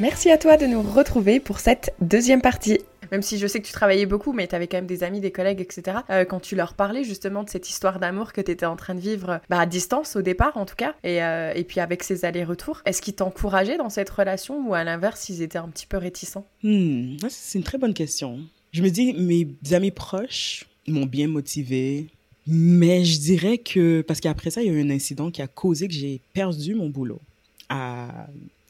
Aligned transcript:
Merci 0.00 0.30
à 0.30 0.38
toi 0.38 0.56
de 0.56 0.64
nous 0.64 0.80
retrouver 0.80 1.40
pour 1.40 1.60
cette 1.60 1.92
deuxième 2.00 2.40
partie. 2.40 2.78
Même 3.12 3.20
si 3.20 3.38
je 3.38 3.46
sais 3.46 3.60
que 3.60 3.66
tu 3.66 3.72
travaillais 3.72 4.06
beaucoup, 4.06 4.32
mais 4.32 4.46
tu 4.46 4.54
avais 4.54 4.66
quand 4.66 4.78
même 4.78 4.86
des 4.86 5.02
amis, 5.02 5.20
des 5.20 5.30
collègues, 5.30 5.60
etc. 5.60 5.98
Euh, 6.08 6.24
quand 6.24 6.40
tu 6.40 6.56
leur 6.56 6.72
parlais 6.72 7.04
justement 7.04 7.42
de 7.42 7.50
cette 7.50 7.68
histoire 7.68 7.98
d'amour 8.00 8.32
que 8.32 8.40
tu 8.40 8.50
étais 8.50 8.64
en 8.64 8.76
train 8.76 8.94
de 8.94 9.00
vivre 9.00 9.40
bah, 9.50 9.58
à 9.58 9.66
distance 9.66 10.16
au 10.16 10.22
départ 10.22 10.56
en 10.56 10.64
tout 10.64 10.76
cas, 10.76 10.94
et, 11.04 11.22
euh, 11.22 11.52
et 11.54 11.64
puis 11.64 11.80
avec 11.80 12.02
ces 12.02 12.24
allers-retours, 12.24 12.80
est-ce 12.86 13.02
qu'ils 13.02 13.14
t'encourageaient 13.14 13.76
dans 13.76 13.90
cette 13.90 14.08
relation 14.08 14.66
ou 14.66 14.72
à 14.72 14.84
l'inverse, 14.84 15.28
ils 15.28 15.42
étaient 15.42 15.58
un 15.58 15.68
petit 15.68 15.86
peu 15.86 15.98
réticents? 15.98 16.46
Hmm, 16.62 17.16
C'est 17.28 17.58
une 17.58 17.64
très 17.64 17.76
bonne 17.76 17.94
question. 17.94 18.38
Je 18.72 18.82
me 18.82 18.88
dis, 18.88 19.12
mes 19.12 19.48
amis 19.74 19.90
proches 19.90 20.64
m'ont 20.86 21.06
bien 21.06 21.28
motivé, 21.28 22.06
mais 22.46 23.04
je 23.04 23.18
dirais 23.18 23.58
que, 23.58 24.00
parce 24.00 24.20
qu'après 24.20 24.50
ça, 24.50 24.62
il 24.62 24.68
y 24.68 24.70
a 24.70 24.72
eu 24.72 24.82
un 24.82 24.90
incident 24.90 25.30
qui 25.30 25.42
a 25.42 25.46
causé 25.46 25.88
que 25.88 25.94
j'ai 25.94 26.22
perdu 26.32 26.74
mon 26.74 26.88
boulot. 26.88 27.20
À, 27.68 28.08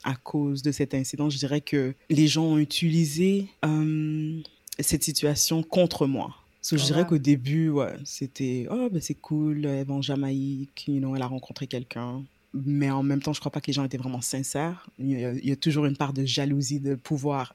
à 0.04 0.14
cause 0.14 0.62
de 0.62 0.72
cet 0.72 0.94
incident, 0.94 1.30
je 1.30 1.38
dirais 1.38 1.60
que 1.60 1.94
les 2.08 2.26
gens 2.26 2.44
ont 2.44 2.58
utilisé 2.58 3.48
euh, 3.64 4.40
cette 4.78 5.04
situation 5.04 5.62
contre 5.62 6.06
moi. 6.06 6.36
So, 6.62 6.76
je 6.76 6.84
dirais 6.84 7.06
qu'au 7.06 7.18
début, 7.18 7.70
ouais, 7.70 7.94
c'était 8.04 8.66
oh 8.70 8.88
ben 8.90 9.00
c'est 9.00 9.14
cool, 9.14 9.64
elle 9.64 9.86
va 9.86 9.94
en 9.94 10.02
Jamaïque, 10.02 10.84
you 10.88 10.98
know, 10.98 11.16
elle 11.16 11.22
a 11.22 11.26
rencontré 11.26 11.66
quelqu'un. 11.66 12.22
Mais 12.52 12.90
en 12.90 13.02
même 13.02 13.22
temps, 13.22 13.32
je 13.32 13.40
crois 13.40 13.52
pas 13.52 13.60
que 13.60 13.68
les 13.68 13.72
gens 13.72 13.84
étaient 13.84 13.96
vraiment 13.96 14.20
sincères. 14.20 14.88
Il 14.98 15.08
y 15.08 15.24
a, 15.24 15.32
il 15.32 15.46
y 15.46 15.52
a 15.52 15.56
toujours 15.56 15.86
une 15.86 15.96
part 15.96 16.12
de 16.12 16.24
jalousie 16.24 16.80
de 16.80 16.96
pouvoir 16.96 17.54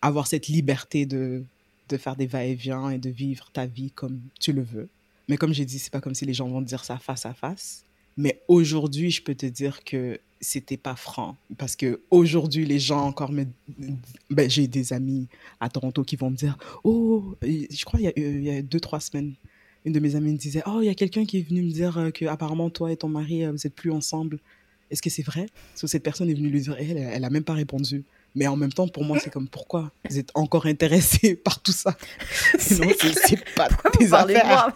avoir 0.00 0.26
cette 0.26 0.48
liberté 0.48 1.06
de, 1.06 1.42
de 1.88 1.96
faire 1.96 2.16
des 2.16 2.26
va-et-vient 2.26 2.90
et 2.90 2.98
de 2.98 3.10
vivre 3.10 3.50
ta 3.52 3.66
vie 3.66 3.90
comme 3.90 4.20
tu 4.40 4.52
le 4.52 4.62
veux. 4.62 4.88
Mais 5.28 5.36
comme 5.36 5.52
j'ai 5.52 5.64
dit, 5.64 5.78
c'est 5.78 5.92
pas 5.92 6.00
comme 6.00 6.14
si 6.14 6.24
les 6.24 6.34
gens 6.34 6.48
vont 6.48 6.62
te 6.62 6.68
dire 6.68 6.84
ça 6.84 6.98
face 6.98 7.26
à 7.26 7.34
face. 7.34 7.84
Mais 8.16 8.42
aujourd'hui, 8.48 9.10
je 9.10 9.22
peux 9.22 9.34
te 9.34 9.46
dire 9.46 9.84
que 9.84 10.18
c'était 10.40 10.76
pas 10.76 10.96
franc. 10.96 11.36
Parce 11.56 11.76
que 11.76 12.00
aujourd'hui, 12.10 12.66
les 12.66 12.78
gens 12.78 13.06
encore 13.06 13.32
me. 13.32 13.46
Ben, 14.28 14.50
j'ai 14.50 14.66
des 14.66 14.92
amis 14.92 15.28
à 15.60 15.70
Toronto 15.70 16.02
qui 16.02 16.16
vont 16.16 16.30
me 16.30 16.36
dire 16.36 16.58
Oh, 16.84 17.36
je 17.42 17.84
crois 17.84 18.00
il 18.00 18.04
y 18.04 18.08
a, 18.08 18.12
il 18.16 18.42
y 18.42 18.50
a 18.50 18.60
deux, 18.60 18.80
trois 18.80 19.00
semaines, 19.00 19.34
une 19.84 19.92
de 19.92 20.00
mes 20.00 20.16
amies 20.16 20.32
me 20.32 20.38
disait 20.38 20.62
Oh, 20.66 20.80
il 20.82 20.86
y 20.86 20.90
a 20.90 20.94
quelqu'un 20.94 21.24
qui 21.24 21.38
est 21.38 21.48
venu 21.48 21.62
me 21.62 21.70
dire 21.70 21.96
euh, 21.96 22.10
que 22.10 22.26
apparemment 22.26 22.70
toi 22.70 22.92
et 22.92 22.96
ton 22.96 23.08
mari, 23.08 23.44
euh, 23.44 23.52
vous 23.52 23.66
êtes 23.66 23.74
plus 23.74 23.90
ensemble. 23.90 24.40
Est-ce 24.90 25.00
que 25.00 25.10
c'est 25.10 25.22
vrai 25.22 25.46
so, 25.74 25.86
Cette 25.86 26.02
personne 26.02 26.28
est 26.28 26.34
venue 26.34 26.50
lui 26.50 26.60
dire 26.60 26.76
Elle, 26.78 26.98
elle 26.98 27.24
a 27.24 27.30
même 27.30 27.44
pas 27.44 27.54
répondu. 27.54 28.04
Mais 28.34 28.46
en 28.46 28.56
même 28.56 28.72
temps, 28.72 28.88
pour 28.88 29.04
moi, 29.04 29.18
c'est 29.18 29.30
comme 29.30 29.48
pourquoi 29.48 29.92
vous 30.08 30.18
êtes 30.18 30.30
encore 30.34 30.66
intéressé 30.66 31.36
par 31.44 31.60
tout 31.62 31.72
ça? 31.72 31.96
Non, 32.82 32.88
c'est 32.98 33.44
pas 33.54 33.68
pourquoi 33.68 33.90
tes 33.90 34.06
vous 34.06 34.14
affaires. 34.14 34.72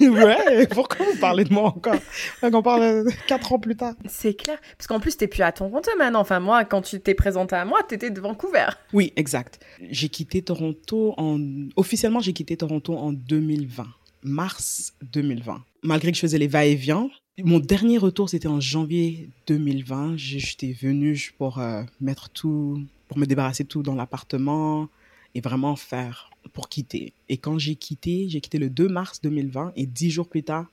De 0.00 0.06
moi? 0.08 0.24
Ouais, 0.24 0.66
pourquoi 0.68 1.06
vous 1.06 1.18
parlez 1.18 1.44
de 1.44 1.52
moi 1.52 1.68
encore? 1.68 1.96
On 2.42 2.62
parle 2.62 2.82
euh, 2.82 3.10
quatre 3.26 3.52
ans 3.52 3.58
plus 3.58 3.76
tard. 3.76 3.94
C'est 4.06 4.34
clair. 4.34 4.58
Parce 4.76 4.86
qu'en 4.86 5.00
plus, 5.00 5.16
t'es 5.16 5.26
plus 5.26 5.42
à 5.42 5.52
Toronto 5.52 5.90
maintenant. 5.98 6.20
Enfin, 6.20 6.40
moi, 6.40 6.64
quand 6.64 6.82
tu 6.82 7.00
t'es 7.00 7.14
présenté 7.14 7.56
à 7.56 7.64
moi, 7.64 7.80
t'étais 7.86 8.10
de 8.10 8.20
Vancouver. 8.20 8.66
Oui, 8.92 9.12
exact. 9.16 9.60
J'ai 9.90 10.08
quitté 10.08 10.42
Toronto 10.42 11.14
en. 11.16 11.38
Officiellement, 11.76 12.20
j'ai 12.20 12.32
quitté 12.32 12.56
Toronto 12.56 12.96
en 12.96 13.12
2020. 13.12 13.86
Mars 14.22 14.92
2020. 15.02 15.62
Malgré 15.82 16.10
que 16.12 16.16
je 16.16 16.20
faisais 16.20 16.38
les 16.38 16.46
va-et-vient, 16.46 17.08
mon 17.38 17.58
dernier 17.58 17.98
retour, 17.98 18.28
c'était 18.28 18.48
en 18.48 18.60
janvier 18.60 19.30
2020. 19.46 20.16
J'étais 20.16 20.72
venue 20.72 21.32
pour 21.38 21.58
euh, 21.58 21.82
mettre 22.00 22.28
tout 22.30 22.82
pour 23.08 23.18
me 23.18 23.26
débarrasser 23.26 23.64
de 23.64 23.68
tout 23.68 23.82
dans 23.82 23.96
l'appartement 23.96 24.88
et 25.34 25.40
vraiment 25.40 25.74
faire 25.74 26.30
pour 26.52 26.68
quitter. 26.68 27.12
Et 27.28 27.38
quand 27.38 27.58
j'ai 27.58 27.74
quitté, 27.74 28.28
j'ai 28.28 28.40
quitté 28.40 28.58
le 28.58 28.70
2 28.70 28.88
mars 28.88 29.20
2020 29.20 29.72
et 29.74 29.86
dix 29.86 30.10
jours 30.10 30.28
plus 30.28 30.44
tard, 30.44 30.66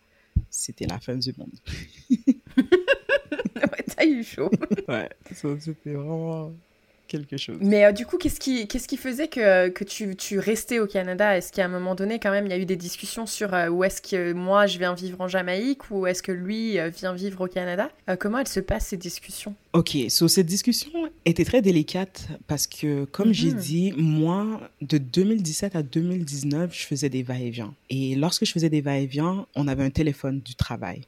c'était 0.51 0.85
la 0.85 0.99
fin 0.99 1.15
du 1.15 1.33
monde. 1.37 1.59
ouais, 2.57 3.85
t'as 3.87 4.05
eu 4.05 4.23
chaud. 4.23 4.51
ouais, 4.87 5.09
c'était 5.33 5.93
vraiment 5.93 6.53
quelque 7.07 7.37
chose. 7.37 7.57
Mais 7.61 7.85
euh, 7.85 7.91
du 7.91 8.05
coup, 8.05 8.17
qu'est-ce 8.17 8.39
qui, 8.39 8.67
qu'est-ce 8.67 8.87
qui 8.87 8.97
faisait 8.97 9.27
que, 9.27 9.69
que 9.69 9.83
tu, 9.83 10.15
tu 10.15 10.39
restais 10.39 10.79
au 10.79 10.87
Canada? 10.87 11.37
Est-ce 11.37 11.51
qu'à 11.51 11.65
un 11.65 11.69
moment 11.69 11.95
donné, 11.95 12.19
quand 12.19 12.31
même, 12.31 12.45
il 12.45 12.51
y 12.51 12.53
a 12.53 12.57
eu 12.57 12.65
des 12.65 12.75
discussions 12.75 13.25
sur 13.25 13.53
euh, 13.53 13.69
où 13.69 13.83
est-ce 13.83 14.01
que 14.01 14.33
moi 14.33 14.67
je 14.67 14.77
viens 14.77 14.93
vivre 14.93 15.21
en 15.21 15.27
Jamaïque 15.27 15.89
ou 15.91 16.05
est-ce 16.05 16.21
que 16.21 16.31
lui 16.31 16.79
euh, 16.79 16.89
vient 16.89 17.13
vivre 17.13 17.45
au 17.45 17.47
Canada? 17.47 17.89
Comment 18.19 18.39
elles 18.39 18.47
se 18.47 18.59
passent 18.59 18.87
ces 18.87 18.97
discussions? 18.97 19.55
Ok, 19.73 19.97
so, 20.09 20.27
cette 20.27 20.45
discussion 20.45 20.89
était 21.25 21.45
très 21.45 21.61
délicate 21.61 22.27
parce 22.47 22.67
que, 22.67 23.05
comme 23.05 23.33
j'ai 23.33 23.51
mhm. 23.51 23.59
dit, 23.59 23.93
moi, 23.97 24.61
de 24.81 24.97
2017 24.97 25.75
à 25.75 25.83
2019, 25.83 26.73
je 26.73 26.85
faisais 26.85 27.09
des 27.09 27.23
va-et-vient. 27.23 27.73
Et 27.89 28.15
lorsque 28.15 28.45
je 28.45 28.51
faisais 28.51 28.69
des 28.69 28.81
va-et-vient, 28.81 29.45
on 29.55 29.67
avait 29.67 29.83
un 29.83 29.89
téléphone 29.89 30.41
du 30.41 30.55
travail. 30.55 31.01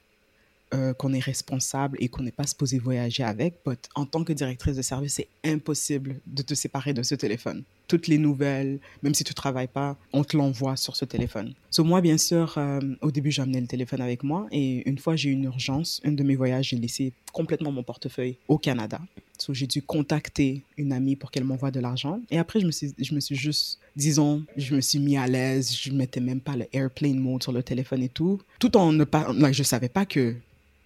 Euh, 0.71 0.93
qu'on 0.93 1.13
est 1.13 1.19
responsable 1.19 1.97
et 1.99 2.09
qu'on 2.09 2.21
n'est 2.21 2.31
pas 2.31 2.45
supposé 2.45 2.77
voyager 2.77 3.23
avec. 3.23 3.55
En 3.95 4.05
tant 4.05 4.23
que 4.23 4.33
directrice 4.33 4.75
de 4.75 4.83
service, 4.83 5.15
c'est 5.15 5.27
impossible 5.43 6.21
de 6.27 6.43
te 6.43 6.53
séparer 6.53 6.93
de 6.93 7.01
ce 7.01 7.15
téléphone. 7.15 7.63
Toutes 7.87 8.07
les 8.07 8.19
nouvelles, 8.19 8.77
même 9.01 9.15
si 9.15 9.23
tu 9.23 9.33
travailles 9.33 9.67
pas, 9.67 9.97
on 10.13 10.23
te 10.23 10.37
l'envoie 10.37 10.75
sur 10.75 10.95
ce 10.95 11.05
téléphone. 11.05 11.55
So, 11.71 11.83
moi, 11.83 12.01
bien 12.01 12.19
sûr, 12.19 12.53
euh, 12.57 12.81
au 13.01 13.09
début, 13.09 13.31
j'amenais 13.31 13.61
le 13.61 13.65
téléphone 13.65 13.99
avec 13.99 14.21
moi 14.21 14.45
et 14.51 14.87
une 14.87 14.99
fois, 14.99 15.15
j'ai 15.15 15.29
eu 15.29 15.31
une 15.31 15.45
urgence. 15.45 16.01
Un 16.05 16.11
de 16.11 16.21
mes 16.21 16.35
voyages, 16.35 16.67
j'ai 16.69 16.77
laissé 16.77 17.13
complètement 17.33 17.71
mon 17.71 17.81
portefeuille 17.81 18.37
au 18.47 18.59
Canada. 18.59 19.01
So, 19.39 19.55
j'ai 19.55 19.65
dû 19.65 19.81
contacter 19.81 20.61
une 20.77 20.93
amie 20.93 21.15
pour 21.15 21.31
qu'elle 21.31 21.45
m'envoie 21.45 21.71
de 21.71 21.79
l'argent. 21.79 22.21
Et 22.29 22.37
après, 22.37 22.59
je 22.59 22.67
me, 22.67 22.71
suis, 22.71 22.93
je 22.95 23.15
me 23.15 23.21
suis 23.21 23.35
juste, 23.35 23.79
disons, 23.95 24.43
je 24.55 24.75
me 24.75 24.81
suis 24.81 24.99
mis 24.99 25.17
à 25.17 25.25
l'aise. 25.25 25.75
Je 25.75 25.91
mettais 25.91 26.19
même 26.19 26.41
pas 26.41 26.55
le 26.55 26.67
airplane 26.73 27.17
mode 27.17 27.41
sur 27.41 27.53
le 27.53 27.63
téléphone 27.63 28.03
et 28.03 28.09
tout. 28.09 28.39
Tout 28.59 28.77
en 28.77 28.91
ne 28.91 29.03
pas, 29.03 29.33
je 29.51 29.63
savais 29.63 29.89
pas 29.89 30.05
que 30.05 30.35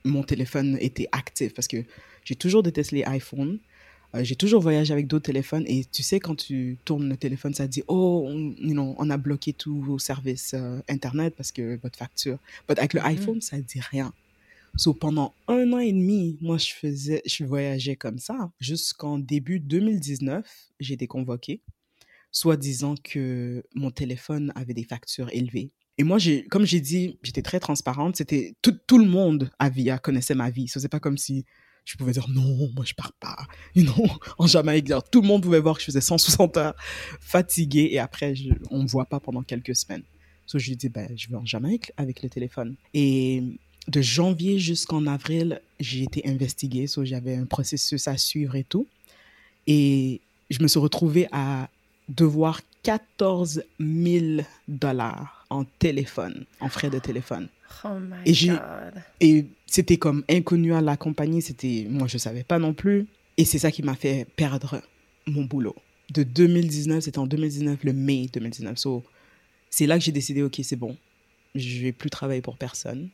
mon 0.03 0.23
téléphone 0.23 0.77
était 0.79 1.07
actif 1.11 1.53
parce 1.53 1.67
que 1.67 1.77
j'ai 2.23 2.35
toujours 2.35 2.63
détesté 2.63 2.97
les 2.97 3.15
iPhones. 3.15 3.59
Euh, 4.15 4.23
j'ai 4.23 4.35
toujours 4.35 4.61
voyagé 4.61 4.93
avec 4.93 5.07
d'autres 5.07 5.25
téléphones 5.25 5.65
et 5.67 5.85
tu 5.85 6.03
sais, 6.03 6.19
quand 6.19 6.35
tu 6.35 6.77
tournes 6.85 7.09
le 7.09 7.17
téléphone, 7.17 7.53
ça 7.53 7.67
dit 7.67 7.83
Oh, 7.87 8.25
on, 8.27 8.55
on 8.97 9.09
a 9.09 9.17
bloqué 9.17 9.53
tous 9.53 9.81
vos 9.81 9.99
services 9.99 10.53
euh, 10.53 10.79
Internet 10.87 11.33
parce 11.35 11.51
que 11.51 11.79
votre 11.81 11.97
facture. 11.97 12.37
Mais 12.69 12.77
avec 12.77 12.93
le 12.93 13.01
mm-hmm. 13.01 13.05
iPhone, 13.05 13.41
ça 13.41 13.57
dit 13.59 13.79
rien. 13.79 14.13
So, 14.75 14.93
pendant 14.93 15.35
un 15.47 15.71
an 15.71 15.77
et 15.77 15.91
demi, 15.91 16.37
moi, 16.41 16.57
je 16.57 16.73
faisais, 16.73 17.21
je 17.27 17.43
voyageais 17.43 17.95
comme 17.95 18.17
ça. 18.17 18.51
Jusqu'en 18.59 19.19
début 19.19 19.59
2019, 19.59 20.43
j'ai 20.79 20.95
été 20.95 21.05
convoquée, 21.05 21.61
soit 22.31 22.57
disant 22.57 22.95
que 22.95 23.63
mon 23.75 23.91
téléphone 23.91 24.51
avait 24.55 24.73
des 24.73 24.83
factures 24.83 25.29
élevées. 25.31 25.69
Et 25.97 26.03
moi, 26.03 26.17
comme 26.49 26.65
j'ai 26.65 26.81
dit, 26.81 27.19
j'étais 27.21 27.41
très 27.41 27.59
transparente. 27.59 28.15
C'était 28.15 28.55
tout, 28.61 28.97
le 28.97 29.05
monde 29.05 29.51
à 29.59 29.69
Via 29.69 29.99
connaissait 29.99 30.35
ma 30.35 30.49
vie. 30.49 30.67
Ce 30.67 30.79
n'est 30.79 30.87
pas 30.87 30.99
comme 30.99 31.17
si 31.17 31.45
je 31.85 31.97
pouvais 31.97 32.13
dire 32.13 32.27
non, 32.29 32.71
moi 32.75 32.85
je 32.85 32.93
pars 32.93 33.13
pas. 33.13 33.35
You 33.75 33.83
know, 33.83 34.07
en 34.37 34.47
Jamaïque, 34.47 34.91
tout 35.11 35.21
le 35.21 35.27
monde 35.27 35.43
pouvait 35.43 35.59
voir 35.59 35.75
que 35.75 35.81
je 35.81 35.85
faisais 35.85 36.01
160 36.01 36.57
heures 36.57 36.75
fatiguée 37.19 37.89
et 37.91 37.99
après, 37.99 38.35
je, 38.35 38.49
on 38.71 38.83
me 38.83 38.87
voit 38.87 39.05
pas 39.05 39.19
pendant 39.19 39.43
quelques 39.43 39.75
semaines. 39.75 40.03
So, 40.45 40.59
je 40.59 40.69
lui 40.69 40.75
dis, 40.75 40.89
ben, 40.89 41.09
je 41.15 41.29
vais 41.29 41.35
en 41.35 41.45
Jamaïque 41.45 41.91
avec 41.97 42.21
le 42.23 42.29
téléphone. 42.29 42.75
Et 42.93 43.43
de 43.87 44.01
janvier 44.01 44.59
jusqu'en 44.59 45.05
avril, 45.07 45.61
j'ai 45.79 46.03
été 46.03 46.27
investiguée. 46.27 46.87
So, 46.87 47.05
j'avais 47.05 47.35
un 47.35 47.45
processus 47.45 48.07
à 48.07 48.17
suivre 48.17 48.55
et 48.55 48.63
tout. 48.63 48.87
Et 49.67 50.21
je 50.49 50.61
me 50.61 50.67
suis 50.67 50.79
retrouvée 50.79 51.27
à 51.31 51.69
devoir 52.09 52.61
14 52.83 53.63
000 53.79 54.41
dollars 54.67 55.42
en 55.53 55.65
téléphone, 55.79 56.45
en 56.59 56.69
frais 56.69 56.89
de 56.89 56.99
téléphone. 56.99 57.47
Oh 57.83 57.99
my 57.99 58.17
et 58.25 58.47
God. 58.47 59.03
Et 59.19 59.45
c'était 59.65 59.97
comme 59.97 60.23
inconnu 60.29 60.73
à 60.73 60.81
la 60.81 60.97
compagnie, 60.97 61.41
c'était, 61.41 61.85
moi 61.89 62.07
je 62.07 62.17
savais 62.17 62.43
pas 62.43 62.59
non 62.59 62.73
plus. 62.73 63.07
Et 63.37 63.45
c'est 63.45 63.59
ça 63.59 63.71
qui 63.71 63.81
m'a 63.83 63.95
fait 63.95 64.27
perdre 64.35 64.81
mon 65.25 65.43
boulot. 65.43 65.75
De 66.11 66.23
2019, 66.23 67.03
c'était 67.03 67.19
en 67.19 67.25
2019, 67.25 67.83
le 67.83 67.93
mai 67.93 68.29
2019. 68.31 68.77
So, 68.77 69.03
c'est 69.69 69.87
là 69.87 69.97
que 69.97 70.03
j'ai 70.03 70.11
décidé, 70.11 70.43
ok, 70.43 70.59
c'est 70.63 70.75
bon, 70.75 70.97
je 71.55 71.81
vais 71.81 71.91
plus 71.91 72.09
travailler 72.09 72.41
pour 72.41 72.57
personne. 72.57 73.09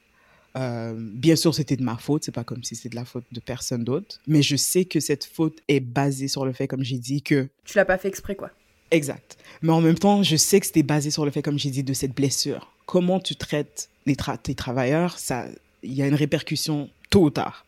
Euh, 0.57 0.93
bien 0.97 1.35
sûr, 1.35 1.53
c'était 1.53 1.77
de 1.77 1.83
ma 1.83 1.95
faute, 1.95 2.23
c'est 2.23 2.33
pas 2.33 2.43
comme 2.43 2.63
si 2.63 2.75
c'était 2.75 2.89
de 2.89 2.95
la 2.95 3.05
faute 3.05 3.25
de 3.31 3.39
personne 3.39 3.83
d'autre, 3.83 4.19
mais 4.27 4.41
je 4.41 4.55
sais 4.55 4.83
que 4.83 4.99
cette 4.99 5.23
faute 5.23 5.59
est 5.67 5.79
basée 5.79 6.27
sur 6.27 6.45
le 6.45 6.51
fait, 6.51 6.67
comme 6.67 6.83
j'ai 6.83 6.97
dit, 6.97 7.21
que... 7.21 7.47
Tu 7.65 7.77
l'as 7.77 7.85
pas 7.85 7.97
fait 7.97 8.07
exprès, 8.07 8.35
quoi. 8.35 8.51
Exact. 8.91 9.37
Mais 9.61 9.71
en 9.71 9.81
même 9.81 9.97
temps, 9.97 10.23
je 10.23 10.35
sais 10.35 10.59
que 10.59 10.65
c'était 10.65 10.83
basé 10.83 11.11
sur 11.11 11.25
le 11.25 11.31
fait, 11.31 11.41
comme 11.41 11.59
j'ai 11.59 11.69
dit, 11.69 11.83
de 11.83 11.93
cette 11.93 12.15
blessure. 12.15 12.71
Comment 12.85 13.19
tu 13.19 13.35
traites 13.35 13.89
les 14.05 14.15
tes 14.41 14.55
travailleurs, 14.55 15.19
ça, 15.19 15.45
il 15.83 15.93
y 15.93 16.01
a 16.01 16.07
une 16.07 16.15
répercussion 16.15 16.89
tôt 17.09 17.25
ou 17.25 17.29
tard. 17.29 17.65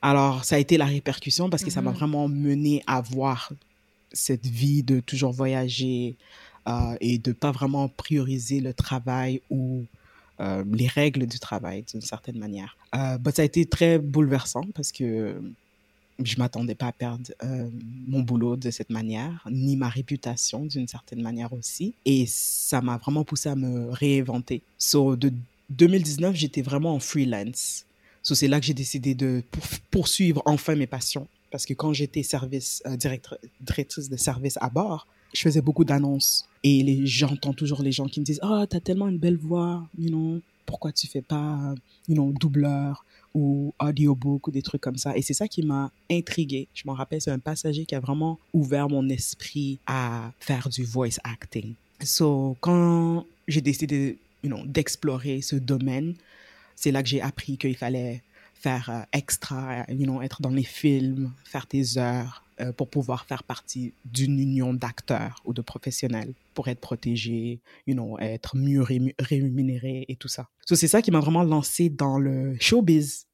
Alors, 0.00 0.44
ça 0.44 0.56
a 0.56 0.58
été 0.58 0.78
la 0.78 0.86
répercussion 0.86 1.50
parce 1.50 1.62
que 1.62 1.70
ça 1.70 1.82
m'a 1.82 1.90
mhm. 1.90 1.96
vraiment 1.96 2.28
mené 2.28 2.82
à 2.86 3.00
voir 3.00 3.52
cette 4.12 4.46
vie 4.46 4.82
de 4.82 5.00
toujours 5.00 5.32
voyager 5.32 6.16
euh, 6.68 6.96
et 7.00 7.18
de 7.18 7.32
pas 7.32 7.52
vraiment 7.52 7.88
prioriser 7.88 8.60
le 8.60 8.74
travail 8.74 9.40
ou 9.50 9.84
euh, 10.40 10.64
les 10.72 10.88
règles 10.88 11.26
du 11.26 11.38
travail 11.38 11.84
d'une 11.90 12.00
certaine 12.00 12.38
manière. 12.38 12.76
Euh, 12.94 13.18
ça 13.34 13.42
a 13.42 13.44
été 13.44 13.64
très 13.64 13.98
bouleversant 13.98 14.64
parce 14.74 14.92
que 14.92 15.40
je 16.26 16.38
m'attendais 16.38 16.74
pas 16.74 16.88
à 16.88 16.92
perdre 16.92 17.30
euh, 17.42 17.68
mon 18.06 18.20
boulot 18.20 18.56
de 18.56 18.70
cette 18.70 18.90
manière, 18.90 19.46
ni 19.50 19.76
ma 19.76 19.88
réputation 19.88 20.64
d'une 20.66 20.88
certaine 20.88 21.22
manière 21.22 21.52
aussi. 21.52 21.94
Et 22.04 22.26
ça 22.26 22.80
m'a 22.80 22.96
vraiment 22.96 23.24
poussé 23.24 23.48
à 23.48 23.54
me 23.54 23.90
réinventer. 23.90 24.62
So, 24.78 25.16
de 25.16 25.32
2019, 25.70 26.34
j'étais 26.34 26.62
vraiment 26.62 26.94
en 26.94 27.00
freelance. 27.00 27.84
So, 28.22 28.34
c'est 28.34 28.48
là 28.48 28.60
que 28.60 28.66
j'ai 28.66 28.74
décidé 28.74 29.14
de 29.14 29.42
poursuivre 29.90 30.42
enfin 30.46 30.74
mes 30.74 30.86
passions. 30.86 31.26
Parce 31.50 31.66
que 31.66 31.74
quand 31.74 31.92
j'étais 31.92 32.22
service, 32.22 32.82
euh, 32.86 32.96
directrice 32.96 34.08
de 34.08 34.16
service 34.16 34.58
à 34.60 34.70
bord, 34.70 35.06
je 35.34 35.40
faisais 35.42 35.60
beaucoup 35.60 35.84
d'annonces. 35.84 36.46
Et 36.64 37.04
j'entends 37.06 37.52
toujours 37.52 37.82
les 37.82 37.92
gens 37.92 38.06
qui 38.06 38.20
me 38.20 38.24
disent, 38.24 38.40
oh, 38.42 38.64
t'as 38.68 38.80
tellement 38.80 39.08
une 39.08 39.18
belle 39.18 39.36
voix, 39.36 39.86
you 39.98 40.08
know, 40.08 40.40
pourquoi 40.66 40.92
tu 40.92 41.06
fais 41.06 41.22
pas, 41.22 41.74
you 42.08 42.14
know, 42.14 42.32
doubleur? 42.32 43.04
Ou 43.34 43.72
audiobook 43.80 44.48
ou 44.48 44.50
des 44.50 44.62
trucs 44.62 44.80
comme 44.80 44.96
ça. 44.96 45.16
Et 45.16 45.22
c'est 45.22 45.34
ça 45.34 45.48
qui 45.48 45.62
m'a 45.62 45.90
intriguée. 46.10 46.68
Je 46.74 46.82
m'en 46.86 46.94
rappelle, 46.94 47.20
c'est 47.20 47.30
un 47.30 47.38
passager 47.38 47.86
qui 47.86 47.94
a 47.94 48.00
vraiment 48.00 48.38
ouvert 48.52 48.88
mon 48.88 49.08
esprit 49.08 49.78
à 49.86 50.32
faire 50.40 50.68
du 50.68 50.84
voice 50.84 51.18
acting. 51.24 51.74
So, 52.02 52.56
quand 52.60 53.26
j'ai 53.48 53.60
décidé 53.60 54.18
you 54.42 54.50
know, 54.50 54.64
d'explorer 54.66 55.40
ce 55.40 55.56
domaine, 55.56 56.14
c'est 56.74 56.90
là 56.90 57.02
que 57.02 57.08
j'ai 57.08 57.20
appris 57.20 57.56
qu'il 57.58 57.76
fallait 57.76 58.22
faire 58.54 58.90
euh, 58.90 59.02
extra, 59.12 59.84
you 59.88 60.04
know, 60.04 60.22
être 60.22 60.40
dans 60.40 60.50
les 60.50 60.64
films, 60.64 61.32
faire 61.44 61.66
tes 61.66 61.98
heures 61.98 62.44
euh, 62.62 62.72
pour 62.72 62.88
pouvoir 62.88 63.26
faire 63.26 63.42
partie 63.42 63.92
d'une 64.04 64.38
union 64.38 64.74
d'acteurs 64.74 65.42
ou 65.44 65.52
de 65.52 65.62
professionnels 65.62 66.34
pour 66.54 66.68
être 66.68 66.80
protégé, 66.80 67.60
être 68.20 68.56
mieux 68.56 68.82
rémunéré 69.18 70.04
et 70.08 70.16
tout 70.16 70.28
ça. 70.28 70.48
C'est 70.66 70.88
ça 70.88 71.02
qui 71.02 71.10
m'a 71.10 71.20
vraiment 71.20 71.42
lancé 71.42 71.88
dans 71.88 72.18
le 72.18 72.56
showbiz. 72.60 73.26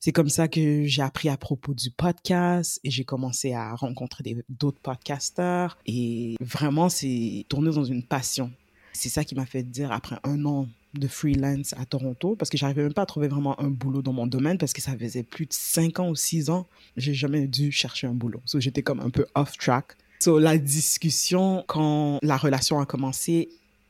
C'est 0.00 0.12
comme 0.12 0.28
ça 0.28 0.46
que 0.46 0.84
j'ai 0.84 1.02
appris 1.02 1.28
à 1.28 1.36
propos 1.36 1.74
du 1.74 1.90
podcast 1.90 2.78
et 2.84 2.90
j'ai 2.90 3.04
commencé 3.04 3.54
à 3.54 3.74
rencontrer 3.74 4.44
d'autres 4.48 4.80
podcasteurs 4.80 5.78
et 5.86 6.36
vraiment 6.40 6.88
c'est 6.88 7.44
tourné 7.48 7.70
dans 7.70 7.84
une 7.84 8.02
passion. 8.02 8.52
C'est 8.92 9.08
ça 9.08 9.24
qui 9.24 9.34
m'a 9.34 9.46
fait 9.46 9.62
dire 9.62 9.92
après 9.92 10.16
un 10.24 10.44
an 10.44 10.68
de 10.98 11.08
freelance 11.08 11.74
à 11.78 11.84
Toronto 11.84 12.36
parce 12.36 12.50
que 12.50 12.56
j'arrivais 12.56 12.82
même 12.82 12.94
pas 12.94 13.02
à 13.02 13.06
trouver 13.06 13.28
vraiment 13.28 13.60
un 13.60 13.68
boulot 13.68 14.02
dans 14.02 14.12
mon 14.12 14.26
domaine 14.26 14.58
parce 14.58 14.72
que 14.72 14.82
ça 14.82 14.96
faisait 14.96 15.22
plus 15.22 15.46
de 15.46 15.52
5 15.52 16.00
ans 16.00 16.08
ou 16.08 16.14
6 16.14 16.50
ans, 16.50 16.66
j'ai 16.96 17.14
jamais 17.14 17.46
dû 17.46 17.72
chercher 17.72 18.06
un 18.06 18.14
boulot. 18.14 18.40
So, 18.44 18.60
j'étais 18.60 18.82
comme 18.82 19.00
un 19.00 19.10
peu 19.10 19.26
off 19.34 19.56
track. 19.56 19.96
So, 20.20 20.38
la 20.38 20.58
discussion 20.58 21.64
quand 21.66 22.18
la 22.22 22.36
relation 22.36 22.80
a 22.80 22.86
commencé 22.86 23.48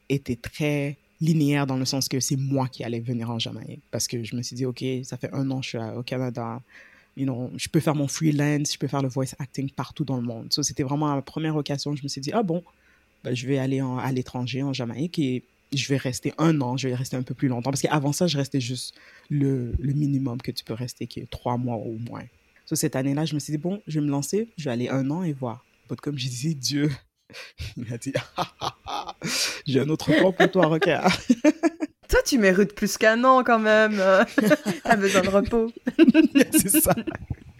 était 0.08 0.36
très 0.36 0.96
linéaire 1.20 1.66
dans 1.66 1.76
le 1.76 1.84
sens 1.84 2.08
que 2.08 2.20
c'est 2.20 2.36
moi 2.36 2.68
qui 2.68 2.84
allais 2.84 3.00
venir 3.00 3.30
en 3.30 3.38
Jamaïque 3.38 3.82
parce 3.90 4.06
que 4.06 4.22
je 4.22 4.36
me 4.36 4.42
suis 4.42 4.56
dit 4.56 4.66
OK, 4.66 4.84
ça 5.02 5.16
fait 5.16 5.32
un 5.32 5.50
an 5.50 5.60
que 5.60 5.64
je 5.64 5.68
suis 5.70 5.78
au 5.78 6.02
Canada. 6.02 6.60
You 7.16 7.24
know, 7.24 7.50
je 7.56 7.68
peux 7.68 7.80
faire 7.80 7.94
mon 7.94 8.08
freelance, 8.08 8.74
je 8.74 8.78
peux 8.78 8.88
faire 8.88 9.00
le 9.00 9.08
voice 9.08 9.34
acting 9.38 9.70
partout 9.70 10.04
dans 10.04 10.16
le 10.16 10.22
monde. 10.22 10.52
So, 10.52 10.62
c'était 10.62 10.82
vraiment 10.82 11.14
la 11.14 11.22
première 11.22 11.56
occasion, 11.56 11.96
je 11.96 12.02
me 12.02 12.08
suis 12.08 12.20
dit 12.20 12.32
ah 12.32 12.42
bon, 12.42 12.62
ben, 13.24 13.34
je 13.34 13.46
vais 13.46 13.58
aller 13.58 13.80
à 13.80 14.12
l'étranger 14.12 14.62
en 14.62 14.72
Jamaïque 14.72 15.18
et 15.18 15.42
je 15.72 15.88
vais 15.88 15.96
rester 15.96 16.32
un 16.38 16.60
an, 16.60 16.76
je 16.76 16.88
vais 16.88 16.94
rester 16.94 17.16
un 17.16 17.22
peu 17.22 17.34
plus 17.34 17.48
longtemps. 17.48 17.70
Parce 17.70 17.82
qu'avant 17.82 18.12
ça, 18.12 18.26
je 18.26 18.36
restais 18.36 18.60
juste 18.60 18.94
le, 19.30 19.72
le, 19.78 19.92
minimum 19.92 20.40
que 20.40 20.50
tu 20.50 20.64
peux 20.64 20.74
rester, 20.74 21.06
qui 21.06 21.20
est 21.20 21.30
trois 21.30 21.56
mois 21.56 21.76
au 21.76 21.96
moins. 21.98 22.24
So, 22.64 22.74
cette 22.74 22.96
année-là, 22.96 23.24
je 23.24 23.34
me 23.34 23.38
suis 23.38 23.52
dit, 23.52 23.58
bon, 23.58 23.82
je 23.86 24.00
vais 24.00 24.06
me 24.06 24.10
lancer, 24.10 24.48
je 24.56 24.64
vais 24.64 24.70
aller 24.70 24.88
un 24.88 25.10
an 25.10 25.22
et 25.22 25.32
voir. 25.32 25.64
comme 26.02 26.18
je 26.18 26.26
disais, 26.26 26.54
Dieu, 26.54 26.90
il 27.76 27.84
m'a 27.84 27.98
dit, 27.98 28.12
j'ai 29.66 29.80
un 29.80 29.88
autre 29.88 30.12
plan 30.12 30.32
pour 30.32 30.50
toi, 30.50 30.66
Rocker. 30.66 31.00
Toi, 32.08 32.20
tu 32.24 32.38
mérites 32.38 32.72
plus 32.72 32.96
qu'un 32.98 33.24
an 33.24 33.42
quand 33.42 33.58
même. 33.58 34.00
T'as 34.84 34.94
besoin 34.94 35.22
de 35.22 35.28
repos. 35.28 35.72
c'est 36.52 36.80
ça. 36.80 36.94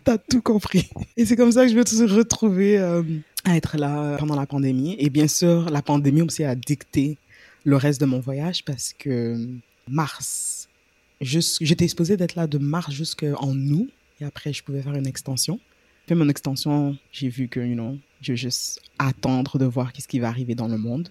T'as 0.05 0.19
tout 0.19 0.41
compris. 0.41 0.89
Et 1.17 1.27
c'est 1.27 1.35
comme 1.35 1.51
ça 1.51 1.65
que 1.65 1.69
je 1.69 1.75
vais 1.75 1.83
te 1.83 2.15
retrouver 2.15 2.79
euh, 2.79 3.03
à 3.45 3.57
être 3.57 3.77
là 3.77 4.17
pendant 4.19 4.37
la 4.37 4.47
pandémie. 4.47 4.95
Et 5.01 5.11
bien 5.11 5.27
sûr, 5.27 5.69
la 5.69 5.83
pandémie 5.83 6.23
aussi 6.23 6.45
a 6.45 6.55
dicté 6.55 7.19
le 7.67 7.77
reste 7.77 8.01
de 8.01 8.07
mon 8.07 8.21
voyage 8.21 8.65
parce 8.65 8.95
que 8.97 9.49
mars, 9.89 10.69
j'étais 11.21 11.85
exposée 11.85 12.17
d'être 12.17 12.37
là 12.37 12.47
de 12.47 12.59
mars 12.59 12.93
jusqu'en 12.93 13.51
août 13.51 13.91
et 14.21 14.25
après 14.25 14.53
je 14.53 14.63
pouvais 14.63 14.81
faire 14.81 14.95
une 14.95 15.07
extension. 15.07 15.59
Puis 16.07 16.15
mon 16.15 16.29
extension, 16.29 16.97
j'ai 17.11 17.29
vu 17.29 17.49
que, 17.49 17.59
you 17.59 17.99
je 18.23 18.33
vais 18.33 18.37
juste 18.37 18.81
attendre 19.01 19.59
de 19.59 19.65
voir 19.65 19.93
qu'est-ce 19.93 20.07
qui 20.07 20.21
va 20.21 20.29
arriver 20.29 20.55
dans 20.55 20.69
le 20.69 20.79
monde. 20.79 21.11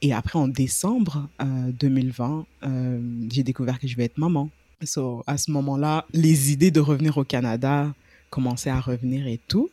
Et 0.00 0.12
après, 0.12 0.38
en 0.38 0.48
décembre 0.48 1.28
2020, 1.40 2.46
euh, 2.62 2.68
euh, 2.68 3.00
j'ai 3.30 3.42
découvert 3.42 3.80
que 3.80 3.88
je 3.88 3.96
vais 3.96 4.04
être 4.04 4.18
maman. 4.18 4.50
So, 4.84 5.24
à 5.26 5.38
ce 5.38 5.50
moment-là, 5.50 6.06
les 6.12 6.52
idées 6.52 6.70
de 6.70 6.80
revenir 6.80 7.18
au 7.18 7.24
Canada 7.24 7.92
commençaient 8.30 8.70
à 8.70 8.80
revenir 8.80 9.26
et 9.26 9.40
tout. 9.48 9.70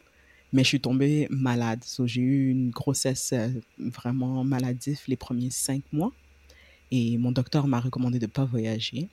Mais 0.53 0.63
je 0.63 0.67
suis 0.69 0.81
tombée 0.81 1.27
malade. 1.29 1.83
j'ai 2.05 2.21
eu 2.21 2.49
une 2.49 2.71
grossesse 2.71 3.31
euh, 3.33 3.49
vraiment 3.79 4.43
maladive 4.43 4.99
les 5.07 5.15
premiers 5.15 5.49
cinq 5.49 5.81
mois. 5.91 6.11
Et 6.91 7.17
mon 7.17 7.31
docteur 7.31 7.67
m'a 7.67 7.79
recommandé 7.79 8.19
de 8.19 8.25
ne 8.25 8.31
pas 8.31 8.43
voyager. 8.43 9.07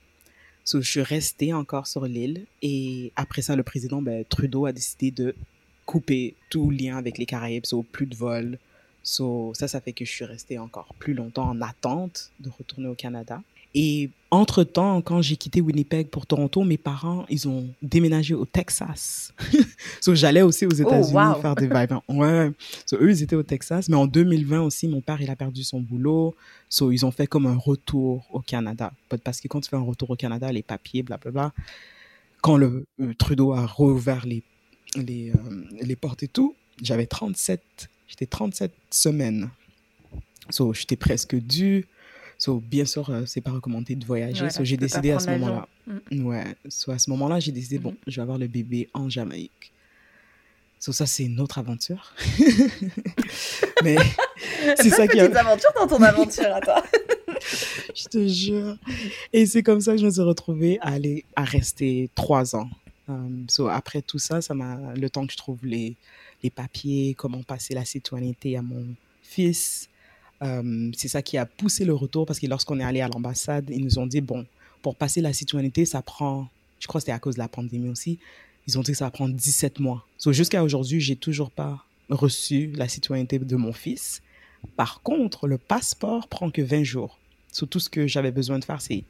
So, 0.64 0.82
je 0.82 0.90
suis 0.90 1.02
restée 1.02 1.54
encore 1.54 1.86
sur 1.86 2.04
l'île. 2.06 2.44
Et 2.60 3.12
après 3.16 3.40
ça, 3.40 3.56
le 3.56 3.62
président 3.62 4.02
ben, 4.02 4.24
Trudeau 4.24 4.66
a 4.66 4.72
décidé 4.72 5.10
de 5.10 5.34
couper 5.86 6.34
tout 6.50 6.70
lien 6.70 6.98
avec 6.98 7.18
les 7.18 7.24
Caraïbes. 7.24 7.66
So, 7.66 7.82
plus 7.82 8.06
de 8.06 8.16
vols. 8.16 8.58
So, 9.02 9.54
ça, 9.54 9.68
ça 9.68 9.80
fait 9.80 9.92
que 9.92 10.04
je 10.04 10.10
suis 10.10 10.24
restée 10.24 10.58
encore 10.58 10.92
plus 10.98 11.14
longtemps 11.14 11.48
en 11.48 11.62
attente 11.62 12.32
de 12.40 12.50
retourner 12.50 12.88
au 12.88 12.94
Canada. 12.94 13.40
Et 13.74 14.10
entre-temps, 14.30 15.00
quand 15.00 15.22
j'ai 15.22 15.36
quitté 15.36 15.60
Winnipeg 15.60 16.08
pour 16.08 16.26
Toronto, 16.26 16.62
mes 16.62 16.76
parents, 16.76 17.24
ils 17.30 17.48
ont 17.48 17.68
déménagé 17.80 18.34
au 18.34 18.44
Texas. 18.44 19.32
so, 20.00 20.14
j'allais 20.14 20.42
aussi 20.42 20.66
aux 20.66 20.80
oh, 20.80 20.86
États-Unis 20.86 21.40
faire 21.40 21.54
des 21.54 21.66
vibes. 21.66 21.98
Ouais. 22.08 22.50
So, 22.84 22.96
eux, 23.00 23.10
ils 23.10 23.22
étaient 23.22 23.36
au 23.36 23.42
Texas. 23.42 23.88
Mais 23.88 23.96
en 23.96 24.06
2020 24.06 24.60
aussi, 24.60 24.88
mon 24.88 25.00
père, 25.00 25.20
il 25.20 25.30
a 25.30 25.36
perdu 25.36 25.64
son 25.64 25.80
boulot. 25.80 26.34
So, 26.68 26.92
ils 26.92 27.06
ont 27.06 27.10
fait 27.10 27.26
comme 27.26 27.46
un 27.46 27.56
retour 27.56 28.26
au 28.30 28.40
Canada. 28.40 28.92
Parce 29.24 29.40
que 29.40 29.48
quand 29.48 29.60
tu 29.60 29.70
fais 29.70 29.76
un 29.76 29.80
retour 29.80 30.10
au 30.10 30.16
Canada, 30.16 30.50
les 30.52 30.62
papiers, 30.62 31.02
blablabla, 31.02 31.52
quand 32.42 32.56
le 32.56 32.86
euh, 33.00 33.14
Trudeau 33.18 33.52
a 33.52 33.66
rouvert 33.66 34.26
les, 34.26 34.42
les, 34.94 35.30
euh, 35.30 35.64
les 35.80 35.96
portes 35.96 36.22
et 36.22 36.28
tout, 36.28 36.54
j'avais 36.82 37.06
37, 37.06 37.88
j'étais 38.08 38.26
37 38.26 38.72
semaines. 38.90 39.50
So, 40.50 40.72
j'étais 40.74 40.96
presque 40.96 41.34
dû 41.34 41.86
So, 42.38 42.60
bien 42.60 42.84
sûr, 42.84 43.10
euh, 43.10 43.24
c'est 43.26 43.40
pas 43.40 43.50
recommandé 43.50 43.96
de 43.96 44.06
voyager. 44.06 44.48
so, 44.50 44.64
j'ai 44.64 44.76
décidé 44.76 45.10
à 45.10 45.18
ce 45.18 45.28
moment-là. 45.30 45.68
Mm. 46.10 46.24
Ouais. 46.24 46.44
So, 46.68 46.92
à 46.92 46.98
ce 46.98 47.10
moment-là, 47.10 47.40
j'ai 47.40 47.50
décidé, 47.50 47.78
bon, 47.78 47.90
mm-hmm. 47.90 47.96
je 48.06 48.16
vais 48.16 48.22
avoir 48.22 48.38
le 48.38 48.46
bébé 48.46 48.88
en 48.94 49.08
Jamaïque. 49.08 49.72
So, 50.78 50.92
ça, 50.92 51.04
c'est 51.06 51.24
une 51.24 51.40
autre 51.40 51.58
aventure. 51.58 52.14
Mais 53.82 53.96
c'est 54.76 54.90
ça 54.90 55.08
qui 55.08 55.18
a... 55.18 55.24
aventures 55.24 55.72
dans 55.74 55.88
ton 55.88 56.00
aventure 56.00 56.54
à 56.54 56.60
toi. 56.60 56.84
je 57.94 58.04
te 58.04 58.28
jure. 58.28 58.76
Et 59.32 59.44
c'est 59.44 59.64
comme 59.64 59.80
ça 59.80 59.92
que 59.92 59.98
je 59.98 60.06
me 60.06 60.10
suis 60.10 60.22
retrouvée 60.22 60.78
à 60.80 60.92
aller 60.92 61.24
à 61.34 61.42
rester 61.42 62.08
trois 62.14 62.54
ans. 62.54 62.70
Um, 63.08 63.46
so, 63.48 63.66
après 63.66 64.02
tout 64.02 64.20
ça, 64.20 64.40
ça 64.40 64.54
m'a 64.54 64.94
le 64.94 65.10
temps 65.10 65.26
que 65.26 65.32
je 65.32 65.38
trouve 65.38 65.58
les, 65.64 65.96
les 66.44 66.50
papiers, 66.50 67.14
comment 67.14 67.42
passer 67.42 67.74
la 67.74 67.84
citoyenneté 67.84 68.56
à 68.56 68.62
mon 68.62 68.86
fils, 69.22 69.88
euh, 70.42 70.90
c'est 70.96 71.08
ça 71.08 71.22
qui 71.22 71.36
a 71.36 71.46
poussé 71.46 71.84
le 71.84 71.94
retour 71.94 72.26
parce 72.26 72.38
que 72.38 72.46
lorsqu'on 72.46 72.78
est 72.80 72.84
allé 72.84 73.00
à 73.00 73.08
l'ambassade, 73.08 73.70
ils 73.70 73.82
nous 73.82 73.98
ont 73.98 74.06
dit, 74.06 74.20
bon, 74.20 74.46
pour 74.82 74.96
passer 74.96 75.20
la 75.20 75.32
citoyenneté, 75.32 75.84
ça 75.84 76.02
prend, 76.02 76.48
je 76.80 76.86
crois 76.86 77.00
que 77.00 77.04
c'était 77.04 77.12
à 77.12 77.18
cause 77.18 77.34
de 77.34 77.40
la 77.40 77.48
pandémie 77.48 77.88
aussi, 77.88 78.18
ils 78.66 78.78
ont 78.78 78.82
dit 78.82 78.92
que 78.92 78.98
ça 78.98 79.06
va 79.06 79.10
prendre 79.10 79.34
17 79.34 79.80
mois. 79.80 80.06
So, 80.18 80.32
jusqu'à 80.32 80.62
aujourd'hui, 80.62 81.00
j'ai 81.00 81.16
toujours 81.16 81.50
pas 81.50 81.84
reçu 82.10 82.70
la 82.74 82.88
citoyenneté 82.88 83.38
de 83.38 83.56
mon 83.56 83.72
fils. 83.72 84.22
Par 84.76 85.02
contre, 85.02 85.46
le 85.46 85.58
passeport 85.58 86.28
prend 86.28 86.50
que 86.50 86.62
20 86.62 86.84
jours. 86.84 87.18
So, 87.50 87.66
tout 87.66 87.80
ce 87.80 87.88
que 87.88 88.06
j'avais 88.06 88.30
besoin 88.30 88.58
de 88.58 88.64
faire, 88.64 88.80
c'est 88.80 89.04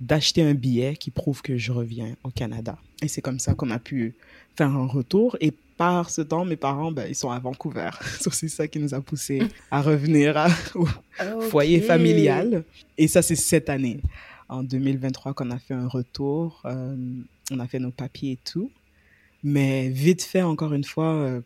d'acheter 0.00 0.42
un 0.42 0.54
billet 0.54 0.96
qui 0.96 1.10
prouve 1.10 1.40
que 1.40 1.56
je 1.56 1.72
reviens 1.72 2.16
au 2.24 2.30
Canada. 2.30 2.78
Et 3.00 3.08
c'est 3.08 3.22
comme 3.22 3.38
ça 3.38 3.54
qu'on 3.54 3.70
a 3.70 3.78
pu 3.78 4.14
faire 4.56 4.68
un 4.68 4.86
retour. 4.86 5.36
Et 5.40 5.54
par 5.76 6.10
ce 6.10 6.22
temps, 6.22 6.44
mes 6.44 6.56
parents, 6.56 6.90
ben, 6.90 7.06
ils 7.08 7.14
sont 7.14 7.30
à 7.30 7.38
Vancouver. 7.38 7.90
c'est 8.32 8.48
ça 8.48 8.66
qui 8.66 8.78
nous 8.78 8.94
a 8.94 9.00
poussé 9.00 9.42
à 9.70 9.82
revenir 9.82 10.48
au 10.74 10.86
foyer 11.42 11.80
familial. 11.80 12.64
Et 12.96 13.08
ça, 13.08 13.22
c'est 13.22 13.36
cette 13.36 13.68
année, 13.68 14.00
en 14.48 14.62
2023, 14.62 15.34
qu'on 15.34 15.50
a 15.50 15.58
fait 15.58 15.74
un 15.74 15.88
retour. 15.88 16.62
Euh, 16.64 16.96
on 17.50 17.60
a 17.60 17.66
fait 17.66 17.78
nos 17.78 17.90
papiers 17.90 18.32
et 18.32 18.38
tout. 18.44 18.70
Mais 19.42 19.88
vite 19.88 20.22
fait, 20.22 20.42
encore 20.42 20.72
une 20.72 20.84
fois, 20.84 21.12
euh, 21.12 21.40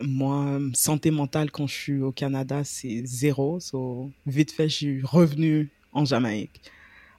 moi, 0.00 0.58
santé 0.74 1.10
mentale 1.10 1.50
quand 1.50 1.66
je 1.66 1.74
suis 1.74 2.00
au 2.00 2.12
Canada, 2.12 2.62
c'est 2.64 3.02
zéro. 3.04 3.60
So, 3.60 4.10
vite 4.26 4.52
fait, 4.52 4.68
je 4.68 4.74
suis 4.74 5.02
revenue 5.02 5.68
en 5.92 6.04
Jamaïque. 6.04 6.60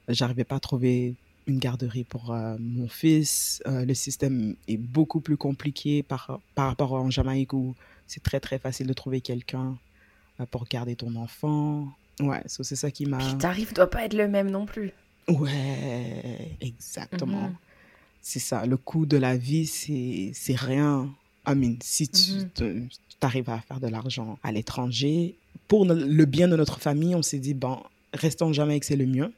J'arrivais 0.08 0.44
pas 0.44 0.56
à 0.56 0.60
trouver 0.60 1.14
une 1.46 1.58
garderie 1.58 2.04
pour 2.04 2.32
euh, 2.32 2.56
mon 2.58 2.88
fils. 2.88 3.62
Euh, 3.66 3.84
le 3.84 3.94
système 3.94 4.54
est 4.68 4.76
beaucoup 4.76 5.20
plus 5.20 5.36
compliqué 5.36 6.02
par, 6.02 6.40
par 6.54 6.68
rapport 6.68 6.92
en 6.92 7.10
Jamaïque 7.10 7.52
où 7.52 7.74
c'est 8.06 8.22
très 8.22 8.40
très 8.40 8.58
facile 8.58 8.86
de 8.86 8.92
trouver 8.92 9.20
quelqu'un 9.20 9.76
euh, 10.40 10.46
pour 10.46 10.66
garder 10.66 10.96
ton 10.96 11.14
enfant. 11.16 11.88
Ouais, 12.20 12.42
c'est 12.46 12.76
ça 12.76 12.90
qui 12.90 13.06
m'a. 13.06 13.18
Puis 13.18 13.38
tarif 13.38 13.74
doit 13.74 13.90
pas 13.90 14.04
être 14.04 14.14
le 14.14 14.28
même 14.28 14.50
non 14.50 14.66
plus. 14.66 14.92
Ouais, 15.28 16.56
exactement. 16.60 17.48
Mhm. 17.48 17.56
C'est 18.20 18.38
ça. 18.38 18.66
Le 18.66 18.76
coût 18.76 19.06
de 19.06 19.16
la 19.16 19.36
vie, 19.36 19.66
c'est 19.66 20.56
rien. 20.56 21.12
I 21.46 21.54
mean, 21.54 21.76
si 21.82 22.08
tu 22.08 22.32
mhm. 22.60 22.88
arrives 23.20 23.50
à 23.50 23.60
faire 23.60 23.80
de 23.80 23.88
l'argent 23.88 24.38
à 24.44 24.52
l'étranger, 24.52 25.34
pour 25.66 25.86
le 25.86 26.24
bien 26.24 26.48
de 26.48 26.56
notre 26.56 26.78
famille, 26.78 27.14
on 27.14 27.22
s'est 27.22 27.38
dit, 27.38 27.54
bon, 27.54 27.82
restons 28.12 28.46
en 28.46 28.52
Jamaïque, 28.52 28.84
c'est 28.84 28.96
le 28.96 29.06
mieux. 29.06 29.32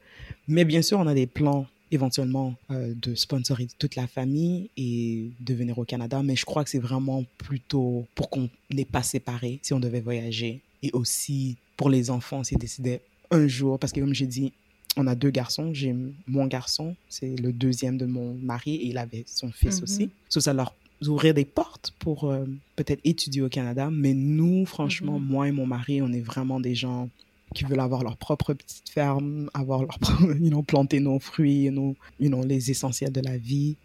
Mais 0.48 0.64
bien 0.64 0.82
sûr, 0.82 0.98
on 0.98 1.06
a 1.06 1.14
des 1.14 1.26
plans 1.26 1.66
éventuellement 1.94 2.54
euh, 2.70 2.92
de 3.00 3.14
sponsoriser 3.14 3.70
toute 3.78 3.96
la 3.96 4.06
famille 4.06 4.70
et 4.76 5.30
de 5.40 5.54
venir 5.54 5.78
au 5.78 5.84
Canada. 5.84 6.22
Mais 6.22 6.36
je 6.36 6.44
crois 6.44 6.64
que 6.64 6.70
c'est 6.70 6.78
vraiment 6.78 7.24
plutôt 7.38 8.06
pour 8.14 8.30
qu'on 8.30 8.48
n'est 8.72 8.84
pas 8.84 9.02
séparés 9.02 9.58
si 9.62 9.72
on 9.72 9.80
devait 9.80 10.00
voyager. 10.00 10.60
Et 10.82 10.90
aussi 10.92 11.56
pour 11.76 11.88
les 11.90 12.10
enfants, 12.10 12.44
s'est 12.44 12.56
décidé 12.56 13.00
un 13.30 13.46
jour, 13.48 13.78
parce 13.78 13.92
que 13.92 14.00
comme 14.00 14.14
j'ai 14.14 14.26
dit, 14.26 14.52
on 14.96 15.06
a 15.08 15.14
deux 15.14 15.30
garçons. 15.30 15.72
J'ai 15.74 15.94
mon 16.26 16.46
garçon, 16.46 16.94
c'est 17.08 17.34
le 17.40 17.52
deuxième 17.52 17.96
de 17.98 18.06
mon 18.06 18.34
mari, 18.34 18.74
et 18.76 18.86
il 18.88 18.98
avait 18.98 19.24
son 19.26 19.50
fils 19.50 19.78
Mhm. 19.78 19.82
aussi. 19.82 20.10
So, 20.28 20.40
ça 20.40 20.52
leur 20.52 20.74
ouvrir 21.08 21.34
des 21.34 21.44
portes 21.44 21.92
pour 21.98 22.30
euh, 22.30 22.44
peut-être 22.76 23.00
étudier 23.04 23.42
au 23.42 23.48
Canada. 23.48 23.90
Mais 23.90 24.14
nous, 24.14 24.64
franchement, 24.66 25.18
Mhm. 25.18 25.26
moi 25.26 25.48
et 25.48 25.52
mon 25.52 25.66
mari, 25.66 26.00
on 26.00 26.12
est 26.12 26.20
vraiment 26.20 26.60
des 26.60 26.74
gens 26.76 27.08
qui 27.54 27.64
veulent 27.64 27.80
avoir 27.80 28.02
leur 28.02 28.16
propre 28.16 28.52
petite 28.52 28.88
ferme, 28.90 29.48
avoir 29.54 29.82
leur 29.82 29.98
you 30.40 30.50
know, 30.50 30.62
planter 30.62 31.00
nos 31.00 31.18
fruits, 31.18 31.70
nos, 31.70 31.96
you 32.20 32.28
know, 32.28 32.44
les 32.44 32.70
essentiels 32.70 33.12
de 33.12 33.20
la 33.20 33.38
vie 33.38 33.76